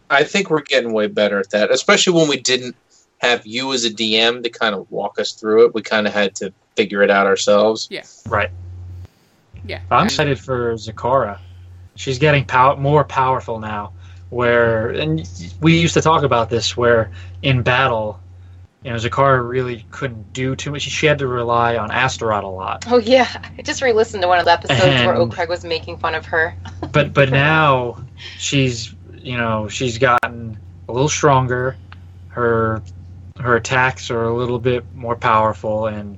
[0.09, 2.75] I think we're getting way better at that, especially when we didn't
[3.19, 5.73] have you as a DM to kind of walk us through it.
[5.73, 7.87] We kind of had to figure it out ourselves.
[7.89, 8.03] Yeah.
[8.27, 8.49] Right.
[9.65, 11.39] Yeah, I'm excited for Zakara.
[11.95, 13.93] She's getting pow- more powerful now.
[14.29, 15.27] Where and
[15.59, 18.19] we used to talk about this, where in battle,
[18.83, 20.83] you know, Zakara really couldn't do too much.
[20.83, 22.85] She had to rely on Astaroth a lot.
[22.87, 25.97] Oh yeah, I just re-listened to one of the episodes where And- O'Craig was making
[25.97, 26.55] fun of her.
[26.91, 28.03] But but now
[28.37, 30.57] she's you know she's gotten
[30.89, 31.77] a little stronger.
[32.29, 32.81] Her
[33.39, 36.17] her attacks are a little bit more powerful, and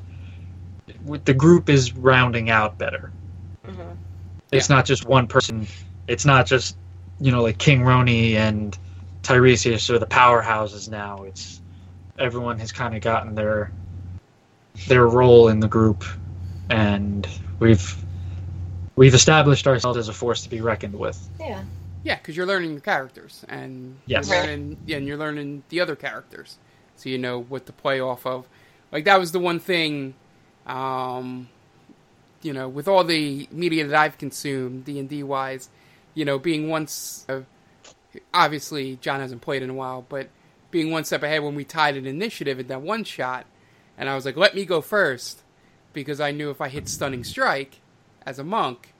[1.26, 3.12] the group is rounding out better.
[4.58, 5.68] It's not just one person.
[6.08, 6.78] It's not just
[7.20, 8.78] you know like King Roni and
[9.24, 11.24] Tiresias are the powerhouses now.
[11.24, 11.62] It's
[12.20, 13.72] everyone has kind of gotten their
[14.88, 16.04] their role in the group,
[16.70, 17.28] and
[17.60, 17.96] we've
[18.96, 21.20] we've established ourselves as a force to be reckoned with.
[21.40, 21.64] Yeah.
[22.04, 24.28] Yeah, because you're learning your characters and Yes.
[24.30, 26.58] you're learning, and you're learning the other characters,
[26.98, 28.46] so you know what to play off of.
[28.92, 30.14] Like that was the one thing,
[30.68, 31.48] um,
[32.44, 35.70] you know, with all the media that I've consumed, D and D wise,
[36.14, 37.42] you know, being once, uh,
[38.34, 40.30] obviously John hasn't played in a while, but
[40.72, 43.46] being one step ahead when we tied an initiative in that one shot,
[43.98, 45.42] and I was like, let me go first,
[45.94, 47.80] because I knew if I hit stunning strike
[48.26, 48.94] as a monk,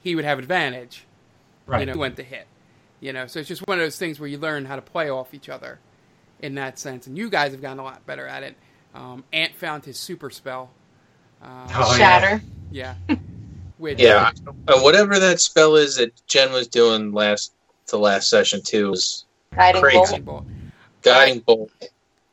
[0.00, 1.04] he would have advantage
[1.66, 1.80] Right.
[1.80, 2.46] you know, went to hit.
[3.00, 5.10] You know, so it's just one of those things where you learn how to play
[5.10, 5.78] off each other
[6.40, 7.06] in that sense.
[7.06, 8.56] And you guys have gotten a lot better at it.
[8.94, 10.70] Um, Ant found his super spell.
[11.42, 11.96] Uh, Oh.
[11.96, 12.42] Shatter.
[12.70, 12.94] yeah.
[13.78, 17.52] Which, Yeah, and whatever that spell is that Jen was doing last
[17.86, 19.24] to last session too was
[19.54, 20.18] Guiding Crazy.
[20.18, 20.44] bolt.
[21.02, 21.70] guiding bolt.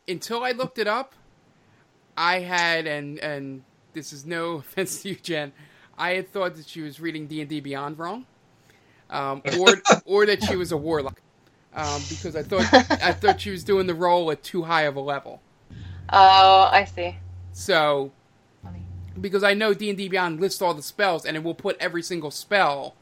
[0.08, 1.14] until I looked it up,
[2.18, 5.52] I had and and this is no offense to you, Jen.
[6.00, 8.26] I had thought that she was reading D and D Beyond wrong,
[9.12, 9.68] um, or
[10.06, 11.22] or that she was a warlock,
[11.76, 14.96] um, because I thought I thought she was doing the role at too high of
[14.96, 15.42] a level.
[16.12, 17.16] Oh, I see.
[17.54, 18.12] So Funny.
[19.20, 21.78] Because I know D and D Beyond lists all the spells, and it will put
[21.80, 22.96] every single spell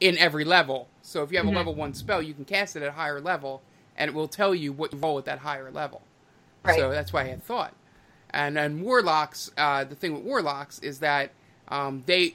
[0.00, 0.88] in every level.
[1.02, 1.54] So if you have Mhm.
[1.54, 3.62] a level one spell, you can cast it at a higher level,
[3.96, 6.02] and it will tell you what you roll at that higher level.
[6.64, 6.76] Right.
[6.78, 7.74] So that's why I had thought.
[8.30, 11.30] And then warlocks, uh, the thing with warlocks is that
[11.68, 12.34] um, they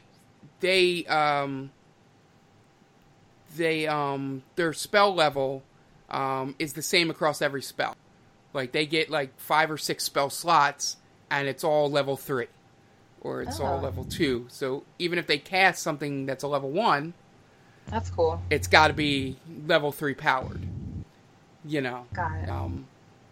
[0.60, 1.72] they um,
[3.56, 5.64] they um, their spell level
[6.10, 7.96] um, is the same across every spell.
[8.54, 10.98] Like they get like five or six spell slots,
[11.30, 12.48] and it's all level three
[13.24, 13.82] or it's all Oh.
[13.82, 14.46] level two.
[14.50, 17.14] So even if they cast something that's a level one,
[17.90, 18.42] That's cool.
[18.50, 19.36] it's got to be
[19.68, 20.60] level three powered.
[21.66, 22.50] You know, Got it.
[22.50, 22.86] um,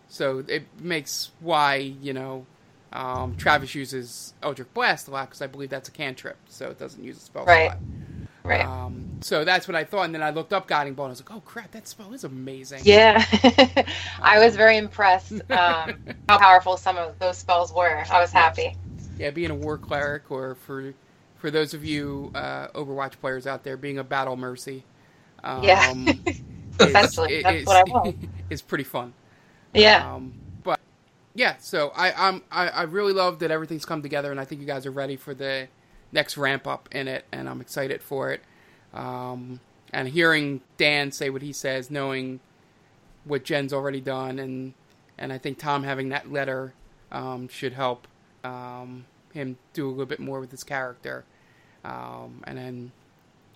[0.08, 2.46] so it makes why you know
[2.94, 6.80] um, Travis uses Eldritch Blast a lot because I believe that's a cantrip, so it
[6.80, 7.72] doesn't use a spell Right.
[7.72, 7.80] slot.
[8.46, 8.66] Right.
[8.66, 11.08] Um, so that's what I thought, and then I looked up Guiding Bolt.
[11.08, 13.24] and I was like, "Oh crap, that spell is amazing." Yeah,
[14.22, 15.94] I was very impressed um,
[16.30, 18.04] how powerful some of those spells were.
[18.10, 18.76] I was happy.
[19.22, 19.32] Yeah.
[19.32, 20.94] Being a war cleric, or for
[21.38, 24.86] for those of you uh, Overwatch players out there, being a battle mercy,
[25.44, 25.94] um, Yeah.
[26.28, 26.44] is-
[26.80, 28.16] Essentially, is- that's what I was.
[28.50, 29.14] is pretty fun.
[29.74, 30.80] Yeah, Um, but
[31.36, 34.62] yeah, so I, I'm I, I really love that everything's come together, and I think
[34.62, 35.68] you guys are ready for the
[36.12, 38.42] next ramp up in it, and I'm excited for it.
[38.94, 39.62] Um,
[39.94, 42.42] and hearing Dan say what he says, knowing
[43.24, 44.74] what Jen's already done, and
[45.18, 46.74] and I think Tom having that letter
[47.12, 48.08] um, should help
[48.44, 51.24] um, him do a little bit more with his character.
[51.84, 52.92] Um, and then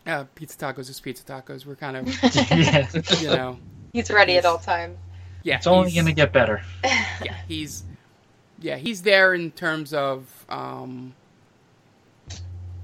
[0.08, 1.66] uh, pizza tacos is pizza tacos.
[1.66, 2.08] We're kind of
[2.52, 2.88] yeah.
[3.20, 3.60] you know
[3.94, 4.98] he's ready at all times.
[5.44, 5.58] yeah.
[5.58, 6.62] It's only going to get better.
[6.84, 7.84] yeah, he's
[8.60, 11.14] yeah, he's there in terms of um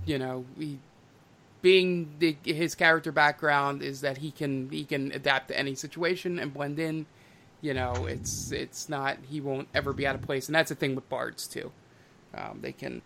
[0.06, 0.80] you know, he
[1.62, 6.40] being the, his character background is that he can he can adapt to any situation
[6.40, 7.06] and blend in.
[7.62, 10.76] You know, it's it's not he won't ever be out of place, and that's the
[10.76, 11.72] thing with bards too.
[12.34, 13.02] Um, they can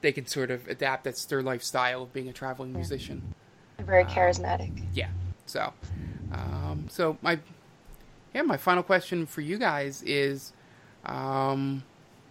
[0.00, 1.04] they can sort of adapt.
[1.04, 3.34] That's their lifestyle of being a traveling musician.
[3.78, 4.82] Very charismatic.
[4.94, 5.08] Yeah.
[5.46, 5.72] So,
[6.32, 7.38] um, so my
[8.34, 10.52] yeah, my final question for you guys is,
[11.04, 11.82] um,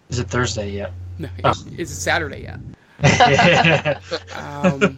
[0.10, 0.92] Is it Thursday yet?
[1.20, 1.52] no, Oh.
[1.52, 2.60] is, is it Saturday yet?
[3.04, 4.00] yeah.
[4.36, 4.98] Um,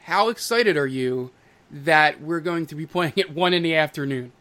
[0.00, 1.30] how excited are you
[1.70, 4.32] that we're going to be playing at one in the afternoon?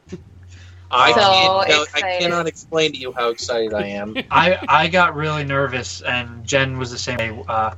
[0.92, 1.56] I So can't.
[1.68, 4.18] no, I cannot explain to you how excited I am.
[4.32, 7.46] I I got really nervous, and Jen was the same way.
[7.48, 7.72] Uh,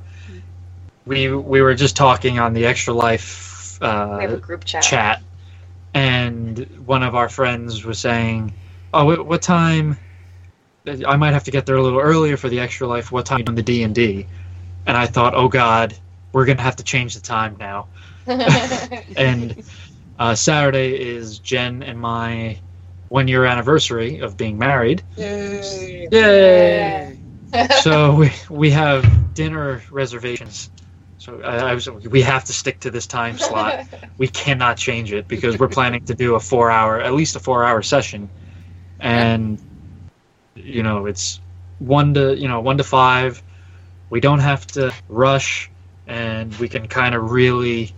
[1.06, 3.78] we we were just talking on the Extra Life
[4.16, 4.96] we have a uh, group chat.
[4.96, 5.22] chat,
[5.94, 8.54] and one of our friends was saying,
[8.94, 9.98] "Oh, what, what time?
[11.06, 13.12] I might have to get there a little earlier for the Extra Life.
[13.12, 14.28] What time on the D and D?"
[14.86, 15.98] And I thought, "Oh God,
[16.32, 17.88] we're gonna have to change the time now."
[19.16, 19.56] and
[20.18, 22.60] uh, Saturday is Jen and my
[23.08, 25.02] one year anniversary of being married.
[25.16, 26.08] Yay!
[26.10, 27.18] Yay!
[27.82, 30.70] so we, we have dinner reservations.
[31.18, 33.86] So I, I was we have to stick to this time slot.
[34.18, 37.40] We cannot change it because we're planning to do a four hour, at least a
[37.40, 38.30] four hour session,
[39.00, 39.58] and
[40.54, 41.40] you know it's
[41.80, 43.42] one to you know one to five.
[44.10, 45.68] We don't have to rush,
[46.06, 47.92] and we can kind of really,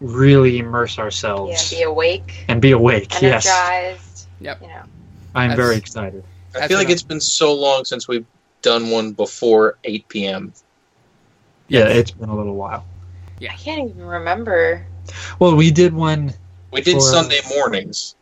[0.00, 3.12] really immerse yeah, ourselves be awake, and be awake.
[3.22, 4.05] Yes, energized.
[4.40, 4.62] Yep.
[4.62, 4.82] You know.
[5.34, 6.24] I'm That's- very excited.
[6.58, 8.24] I feel like it's been so long since we've
[8.62, 10.52] done one before 8 p.m.
[11.68, 12.86] Yeah, it's been a little while.
[13.38, 13.52] Yeah.
[13.52, 14.86] I can't even remember.
[15.38, 16.32] Well, we did one.
[16.72, 18.14] We did For- Sunday mornings.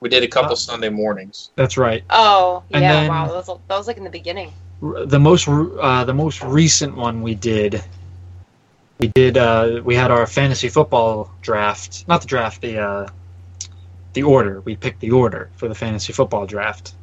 [0.00, 1.50] We did a couple Uh, Sunday mornings.
[1.56, 2.02] That's right.
[2.10, 2.92] Oh, And yeah.
[2.92, 4.52] then- wow, that was, that was like in the beginning.
[4.80, 7.82] The most uh, the most recent one we did.
[8.98, 9.36] We did.
[9.38, 12.04] Uh, we had our fantasy football draft.
[12.08, 12.60] Not the draft.
[12.60, 13.08] The uh,
[14.16, 14.60] the order.
[14.62, 16.94] We picked the order for the fantasy football draft.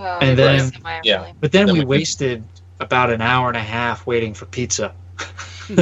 [0.00, 1.32] Oh, And then- it was semi- yeah.
[1.40, 2.42] But then Then we we- wasted
[2.80, 4.92] about an hour and a half waiting for pizza.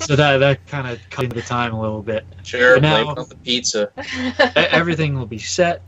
[0.00, 2.24] So that that kind of cut into the time a little bit.
[2.44, 3.90] Sure, But blame now- it on the pizza.
[4.56, 5.82] Everything will be set.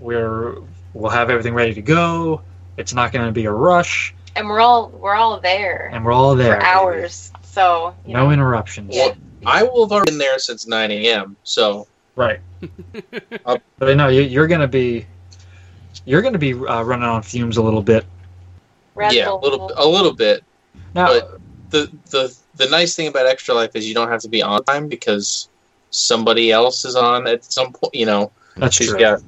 [0.00, 0.56] We're
[0.94, 2.40] we'll have everything ready to go.
[2.76, 6.10] It's not going to be a rush, and we're all we're all there and we're
[6.12, 6.56] all there.
[6.56, 7.30] for hours.
[7.42, 8.96] So No know, interruptions.
[8.96, 9.12] Yeah.
[9.46, 11.36] I will have already been there since 9 a.m.
[11.44, 11.86] So
[12.16, 12.40] Right.
[13.44, 15.04] Uh, but I know you, you're going to be
[16.04, 18.04] you're going to be uh, running on fumes a little bit.
[18.94, 20.44] Red yeah, a little, a little bit.
[20.94, 21.40] Now, But-
[21.70, 24.62] The the the nice thing about Extra Life is you don't have to be on
[24.64, 25.48] time because
[25.90, 27.94] somebody else is on at some point.
[27.94, 28.98] You know, that's true.
[28.98, 29.20] got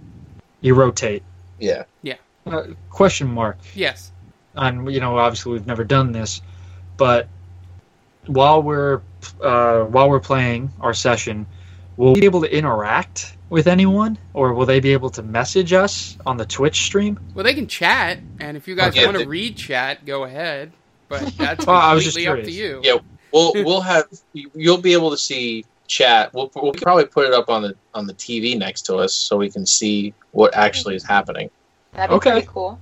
[0.60, 1.22] You rotate.
[1.58, 1.84] yeah.
[2.46, 3.56] Uh, question mark.
[3.74, 4.12] yes.
[4.54, 6.40] And you know, obviously we've never done this,
[6.98, 7.26] but
[8.26, 9.00] while we're
[9.42, 11.46] uh, while we're playing our session,
[11.96, 15.72] will we be able to interact with anyone, or will they be able to message
[15.72, 17.18] us on the Twitch stream?
[17.34, 20.04] Well, they can chat, and if you guys oh, Yeah, want to they- read chat,
[20.06, 20.72] go ahead.
[21.08, 22.80] But that's Oh, I was just completely up to you.
[22.82, 22.98] Yeah.
[23.32, 26.32] We'll we'll have you'll be able to see chat.
[26.32, 29.36] We'll we'll probably put it up on the on the TV next to us so
[29.36, 31.50] we can see what actually is happening.
[31.94, 32.42] That'd be Okay.
[32.46, 32.78] cool.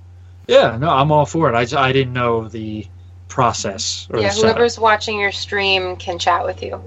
[0.47, 1.55] Yeah, no, I'm all for it.
[1.73, 2.85] I, I didn't know the
[3.29, 4.55] process or Yeah, the setup.
[4.55, 6.83] whoever's watching your stream can chat with you,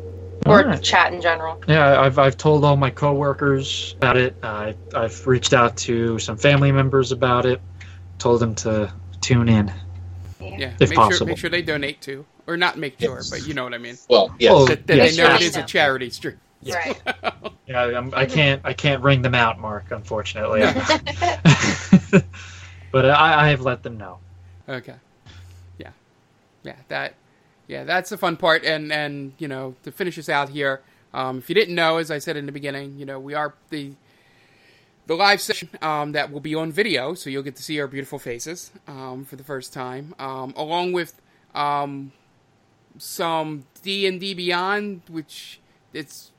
[0.47, 0.82] or Alright.
[0.82, 1.62] chat in general.
[1.68, 4.36] Yeah, I've, I've told all my coworkers about it.
[4.42, 7.61] I, I've reached out to some family members about it.
[8.18, 9.72] Told them to tune in.
[10.40, 11.16] Yeah, If make possible.
[11.18, 13.30] sure make sure they donate too, or not make sure, Yes.
[13.30, 13.97] but you know what I mean.
[14.09, 14.53] Well, yes.
[14.55, 15.16] Oh, That, that yes.
[15.16, 15.47] they know it Yeah.
[15.47, 16.38] is a charity stream.
[16.66, 17.01] Right.
[17.68, 19.90] Yeah, I'm, I can't I can't ring them out, Mark.
[19.90, 20.61] Unfortunately,
[22.92, 24.18] but I, I have let them know.
[24.68, 24.94] Okay.
[25.78, 25.90] Yeah.
[26.62, 26.76] Yeah.
[26.86, 27.14] That.
[27.68, 30.82] Yeah, that's the fun part, and and you know to finish us out here.
[31.12, 33.54] Um, if you didn't know, as I said in the beginning, you know we are
[33.70, 33.92] the
[35.06, 37.86] the live session um, that will be on video, so you'll get to see our
[37.86, 41.20] beautiful faces um, for the first time, um, along with
[41.54, 42.12] um,
[42.98, 45.60] some D and D Beyond, which
[45.92, 46.30] it's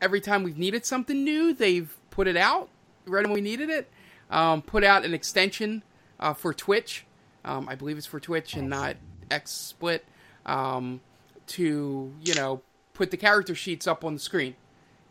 [0.00, 2.68] every time we've needed something new, they've put it out
[3.06, 3.90] right when we needed it.
[4.30, 5.82] Um, put out an extension
[6.18, 7.04] uh, for Twitch.
[7.44, 8.96] I believe it's for Twitch and not
[9.30, 10.00] XSplit.
[10.46, 11.00] Um,
[11.48, 12.62] to you know
[12.94, 14.56] put the character sheets up on the screen,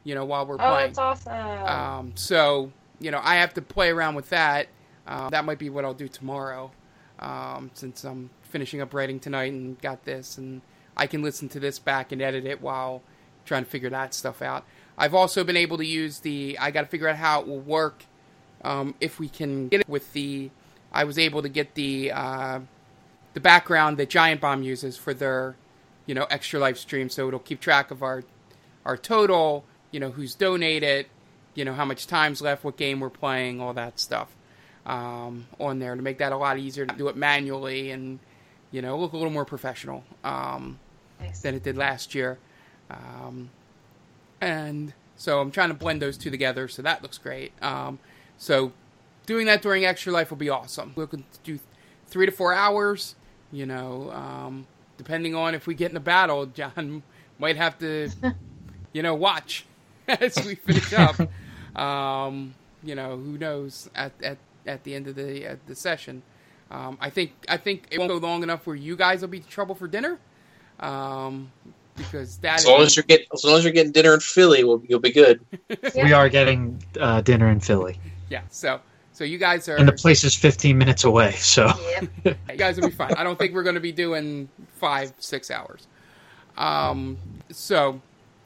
[0.03, 0.87] you know while we're Oh, playing.
[0.93, 1.33] that's awesome.
[1.67, 4.67] Um, so you know, I have to play around with that.
[5.05, 6.71] Uh, that might be what I'll do tomorrow,
[7.19, 10.61] um, since I'm finishing up writing tonight and got this, and
[10.97, 13.01] I can listen to this back and edit it while
[13.45, 14.63] trying to figure that stuff out.
[14.97, 16.57] I've also been able to use the.
[16.59, 18.05] I got to figure out how it will work
[18.63, 20.49] um, if we can get it with the.
[20.93, 22.59] I was able to get the uh,
[23.35, 25.55] the background that Giant Bomb uses for their,
[26.07, 28.23] you know, extra live stream, so it'll keep track of our
[28.85, 31.07] our total, you know, who's donated,
[31.53, 34.35] you know, how much time's left, what game we're playing, all that stuff
[34.85, 38.19] um, on there to make that a lot easier to do it manually and,
[38.71, 40.79] you know, look a little more professional um,
[41.19, 41.41] Nice.
[41.41, 42.37] than it did last year.
[42.91, 43.49] Um,
[44.39, 47.51] and so I'm trying to blend those two together, so that looks great.
[47.61, 47.97] Um,
[48.37, 48.71] so
[49.25, 50.93] doing that during Extra Life will be awesome.
[50.95, 51.59] Looking to do
[52.05, 53.15] three to four hours,
[53.55, 57.03] you know, um, depending on if we get in a battle, John
[57.39, 58.09] might have to,
[58.93, 59.65] you know, watch
[60.07, 61.19] as we finish up.
[61.79, 62.53] Um,
[62.83, 64.37] you know, who knows at, at,
[64.67, 66.21] at the end of the at the session.
[66.69, 69.37] Um, I think I think it won't go long enough where you guys will be
[69.37, 70.19] in trouble for dinner,
[70.79, 71.51] um,
[71.95, 74.19] because that as is long as you're getting as long as you're getting dinner in
[74.19, 75.45] Philly, we'll, you'll be good.
[75.95, 77.99] We are getting uh, dinner in Philly,
[78.29, 78.41] yeah.
[78.49, 78.81] So
[79.15, 81.31] so you guys are and the place is 15 minutes away.
[81.33, 82.09] So Yep.
[82.49, 83.15] you guys will be fine.
[83.15, 85.87] I don't think we're going to be doing five six hours.
[86.57, 87.17] Um,
[87.51, 88.01] so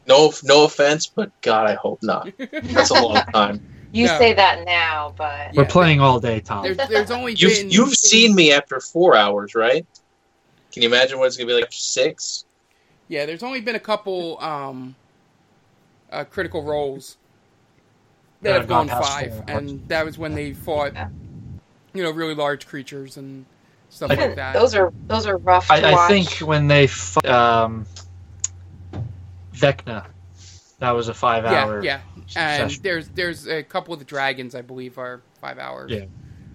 [0.07, 2.29] No, no offense, but God, I hope not.
[2.63, 3.61] That's a long time.
[3.91, 4.19] You No.
[4.19, 5.69] say that now, but we're Yeah.
[5.69, 6.61] playing all day, Tom.
[6.63, 9.85] there's there's only You've been you've seen me after four hours, right?
[10.71, 12.45] Can you imagine what it's gonna be like six?
[13.07, 14.95] Yeah, there's only been a couple um,
[16.11, 17.17] uh, critical roles
[18.41, 19.43] that That have have gone gone five, four.
[19.47, 21.09] and that was when they fought, Yeah.
[21.93, 23.45] you know, really large creatures and
[23.89, 24.53] stuff I- like that.
[24.53, 27.85] those are those are rough to I, I think when they fought, um,
[29.53, 30.05] Vecna,
[30.79, 31.83] that was a yeah, five-hour.
[31.83, 31.99] yeah,
[32.35, 32.83] and session.
[32.83, 36.05] there's there's a couple of the dragons I believe are five hours, Yeah.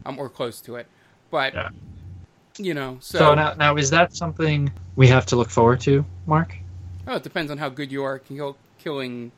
[0.07, 0.87] um, or close to it,
[1.31, 1.69] but Yeah.
[2.59, 6.05] you know, so, So, now, now is that something we have to look forward to,
[6.27, 6.55] Mark?
[7.07, 9.33] oh, it depends on how good you are at kill, killing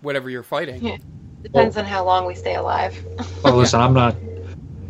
[0.00, 0.82] whatever you're fighting.
[0.84, 0.96] Yeah.
[1.42, 2.96] Depends on how long we stay alive.
[3.42, 4.16] Well, listen, I'm not.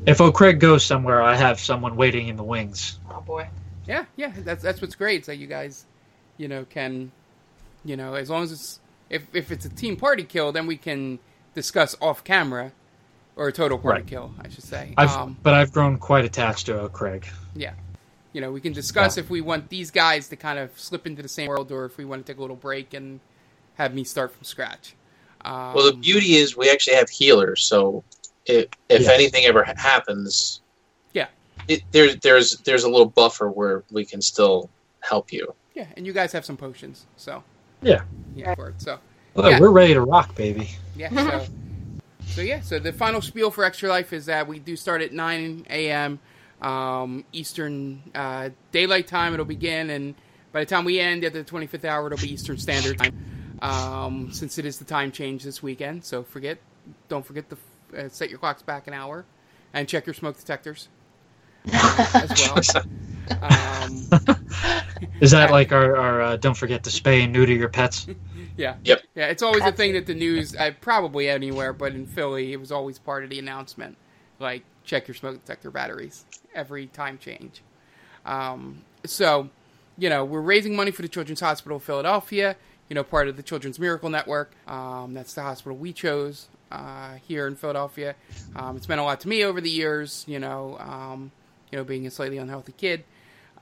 [0.07, 2.99] If O'Craig goes somewhere, I have someone waiting in the wings.
[3.11, 3.49] Oh boy.
[3.87, 5.23] Yeah, yeah, that's that's what's great.
[5.23, 5.87] Is that you guys,
[6.37, 7.11] you know, can,
[7.85, 8.81] you know, as long as it's
[9.11, 11.19] if if it's a team party kill, then we can
[11.55, 12.73] discuss off camera,
[13.37, 14.07] or a total party Right.
[14.07, 14.95] kill, I should say.
[14.97, 17.27] I've, Um, but I've grown quite attached to O'Craig.
[17.55, 17.75] Yeah.
[18.33, 21.21] You know, we can discuss if we want these guys to kind of slip into
[21.23, 23.21] the same world, or if we want to take a little break and
[23.75, 24.95] have me start from scratch.
[25.45, 28.05] Um, Well, the beauty is we actually have healers, so
[28.47, 29.13] if, if Yeah.
[29.13, 30.61] anything ever happens,
[31.13, 31.29] Yeah.
[31.69, 34.71] it, there's there's there's a little buffer where we can still
[35.01, 35.55] help you.
[35.75, 37.43] yeah, and you guys have some potions, so
[37.83, 38.03] Yeah.
[38.37, 38.75] yeah, for it.
[38.81, 38.99] So
[39.35, 39.61] Look, Yeah.
[39.61, 40.69] We're ready to rock, baby.
[40.95, 41.09] Yeah.
[41.15, 41.47] So,
[42.27, 42.61] so yeah.
[42.61, 46.19] So the final spiel for Extra Life is that we do start at 9 a.m.
[46.61, 49.33] Um, Eastern uh, Daylight Time.
[49.33, 50.15] It'll begin, and
[50.53, 53.15] by the time we end at the 25th hour, it'll be Eastern Standard Time.
[53.63, 56.59] Um, since it is the time change this weekend, so forget,
[57.09, 57.57] don't forget to
[57.97, 59.25] uh, set your clocks back an hour,
[59.73, 60.89] and check your smoke detectors
[61.73, 62.85] as well.
[63.41, 64.09] Um,
[65.21, 68.07] Is that like our, our uh, don't forget to spay and neuter your pets?
[68.55, 68.75] Yeah.
[68.85, 69.03] Yep.
[69.15, 69.95] Yeah, it's always a thing it.
[69.95, 73.39] that the news, I probably anywhere, but in Philly, it was always part of the
[73.39, 73.97] announcement.
[74.39, 77.63] Like, check your smoke detector batteries every time change.
[78.27, 79.49] Um, so,
[79.97, 82.57] you know, we're raising money for the Children's Hospital of Philadelphia,
[82.93, 84.53] you know, part of the Children's Miracle Network.
[84.69, 88.15] Um, that's the hospital we chose uh, here in Philadelphia.
[88.55, 91.31] Um, it's meant a lot to me over the years, you know, um,
[91.71, 93.05] you know, being a slightly unhealthy kid.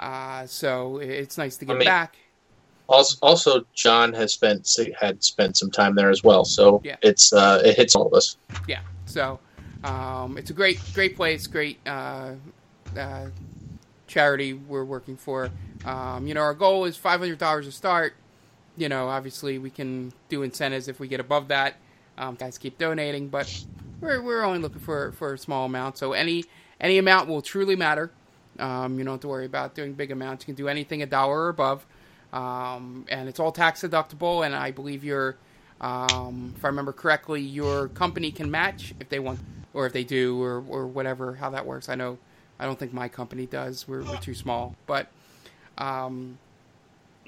[0.00, 2.16] Uh, so it's nice to I mean- back.
[2.88, 4.68] Also, also, John has spent
[5.00, 6.96] had spent some time there as well, so Yeah.
[7.02, 8.36] it's uh, it hits all of us.
[8.66, 9.38] yeah so
[9.84, 12.32] um, it's a great great place great uh,
[12.98, 13.26] uh,
[14.08, 15.50] charity we're working for.
[15.84, 18.14] Um, you know, our goal is five hundred dollars to start.
[18.76, 21.76] You know, obviously we can do incentives if we get above that.
[22.16, 23.64] Um, guys keep donating, but
[24.00, 25.98] we're we're only looking for for a small amount.
[25.98, 26.44] So any
[26.80, 28.10] any amount will truly matter.
[28.58, 30.44] Um, you don't have to worry about doing big amounts.
[30.44, 31.86] You can do anything a dollar or above,
[32.32, 34.44] um, and it's all tax deductible.
[34.44, 35.36] And I believe your,
[35.80, 39.40] um, if I remember correctly, your company can match if they want,
[39.72, 41.88] or if they do, or or whatever how that works.
[41.88, 42.18] I know,
[42.58, 43.88] I don't think my company does.
[43.88, 45.08] We're we're too small, but.
[45.78, 46.38] Um,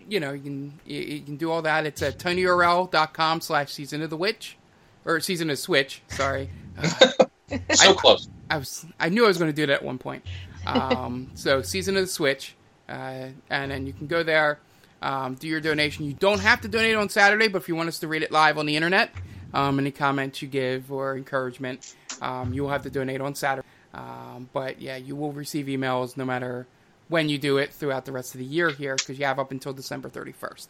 [0.09, 1.87] you know, you can you, you can do all that.
[1.87, 4.57] It's at tinyurl.com slash season of the witch
[5.05, 6.03] or season of switch.
[6.09, 6.49] Sorry,
[6.79, 6.89] uh,
[7.75, 8.29] So I- close.
[8.51, 10.25] I was I knew I was going to do that at one point.
[10.67, 12.55] Um, so season of the switch,
[12.89, 14.59] uh, and then you can go there,
[15.01, 16.05] um, do your donation.
[16.05, 18.31] You don't have to donate on Saturday, but if you want us to read it
[18.31, 19.11] live on the internet,
[19.55, 23.67] um, any comments you give or encouragement, um, you will have to donate on Saturday.
[23.95, 26.67] Um, but yeah, you will receive emails no matter
[27.13, 29.53] when you do it throughout the rest of the year here because you have up
[29.53, 30.69] until December 31st.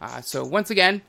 [0.00, 1.00] Uh, so once again,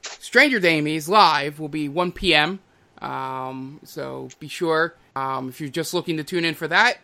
[0.00, 2.58] Stranger Damies live will be 1 p.m.
[3.00, 6.98] Um, so be sure um, if you're just looking to tune in for that,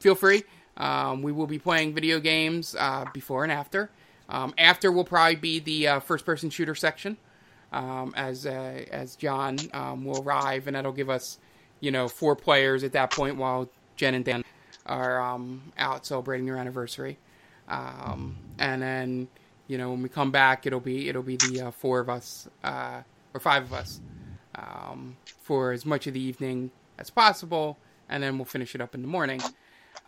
[0.00, 0.42] feel free.
[0.76, 3.90] Um, we will be playing video games uh, before and after.
[4.30, 7.18] Um, after will probably be the uh, first-person shooter section,
[7.72, 11.38] um, as uh, as John um, will arrive, and that'll give us,
[11.80, 14.44] you know, four players at that point while Jen and Dan
[14.86, 17.18] are um, out celebrating their anniversary.
[17.68, 19.28] Um, and then,
[19.68, 22.48] you know, when we come back, it'll be it'll be the uh, four of us
[22.64, 23.02] uh,
[23.32, 24.00] or five of us
[24.56, 27.78] um, for as much of the evening as possible,
[28.08, 29.40] and then we'll finish it up in the morning.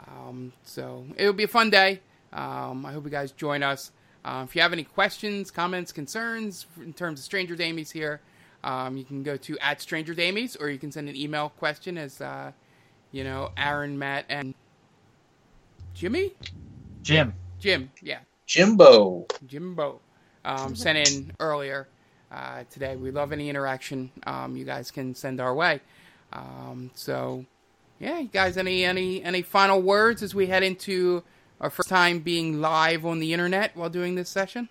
[0.06, 2.00] Um, so it'll be a fun day.
[2.32, 3.92] Um, I hope you guys join us.
[4.24, 8.20] Uh, if you have any questions, comments, concerns in terms of Stranger Damies here,
[8.64, 11.98] um, you can go to at Stranger Damies, or you can send an email question
[11.98, 12.52] as uh,
[13.10, 14.54] you know Aaron, Matt, and
[15.94, 16.32] Jimmy,
[17.02, 17.34] Jim.
[17.58, 19.26] Jim, yeah, Jimbo.
[19.46, 20.00] Jimbo
[20.44, 21.88] um, sent in earlier
[22.30, 22.96] uh, today.
[22.96, 25.80] We love any interaction um, you guys can send our way.
[26.32, 27.44] Um, so,
[27.98, 31.22] yeah, you guys, any any any final words as we head into
[31.60, 34.68] our first time being live on the internet while doing this session?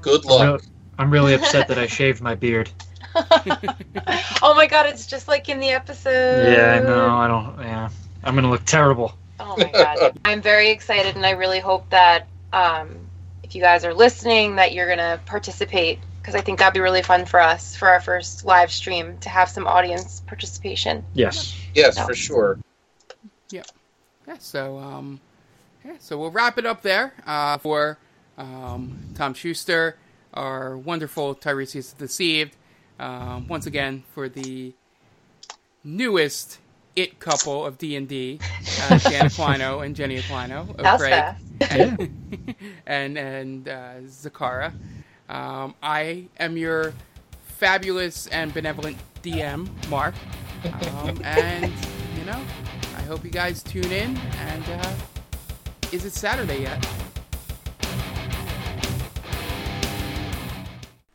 [0.00, 0.62] Good I'm, luck.
[0.98, 2.70] I'm really upset that I shaved my beard.
[3.14, 6.52] oh my god, it's just like in the episode.
[6.52, 7.58] Yeah, no, I don't.
[7.60, 7.88] Yeah,
[8.24, 9.14] I'm gonna look terrible.
[9.38, 10.18] Oh my god.
[10.24, 12.96] I'm very excited and I really hope that um,
[13.42, 16.80] if you guys are listening that you're going to participate because I think that'd be
[16.80, 21.04] really fun for us for our first live stream to have some audience participation.
[21.14, 21.56] Yes.
[21.72, 22.06] Yes, No.
[22.06, 22.58] for sure.
[23.50, 23.62] Yeah.
[24.40, 25.20] So, um,
[25.84, 25.94] yeah.
[26.00, 27.98] So we'll wrap it up there uh, for
[28.36, 29.96] um, Tom Schuster,
[30.34, 32.56] our wonderful Tiresias Deceived.
[32.98, 34.72] Um, once again for the
[35.84, 36.58] newest
[36.96, 38.40] it couple of D and D,
[38.82, 41.40] uh, Dan Aquino and Jenny Aquino of How's Craig, that?
[41.60, 41.96] Yeah.
[42.86, 44.72] and and uh, Zakara.
[45.28, 46.94] Um, I am your
[47.58, 50.14] fabulous and benevolent DM, Mark,
[50.64, 51.72] um, and
[52.18, 52.40] you know,
[52.96, 54.16] I hope you guys tune in.
[54.16, 54.94] And uh,
[55.92, 56.86] is it Saturday yet?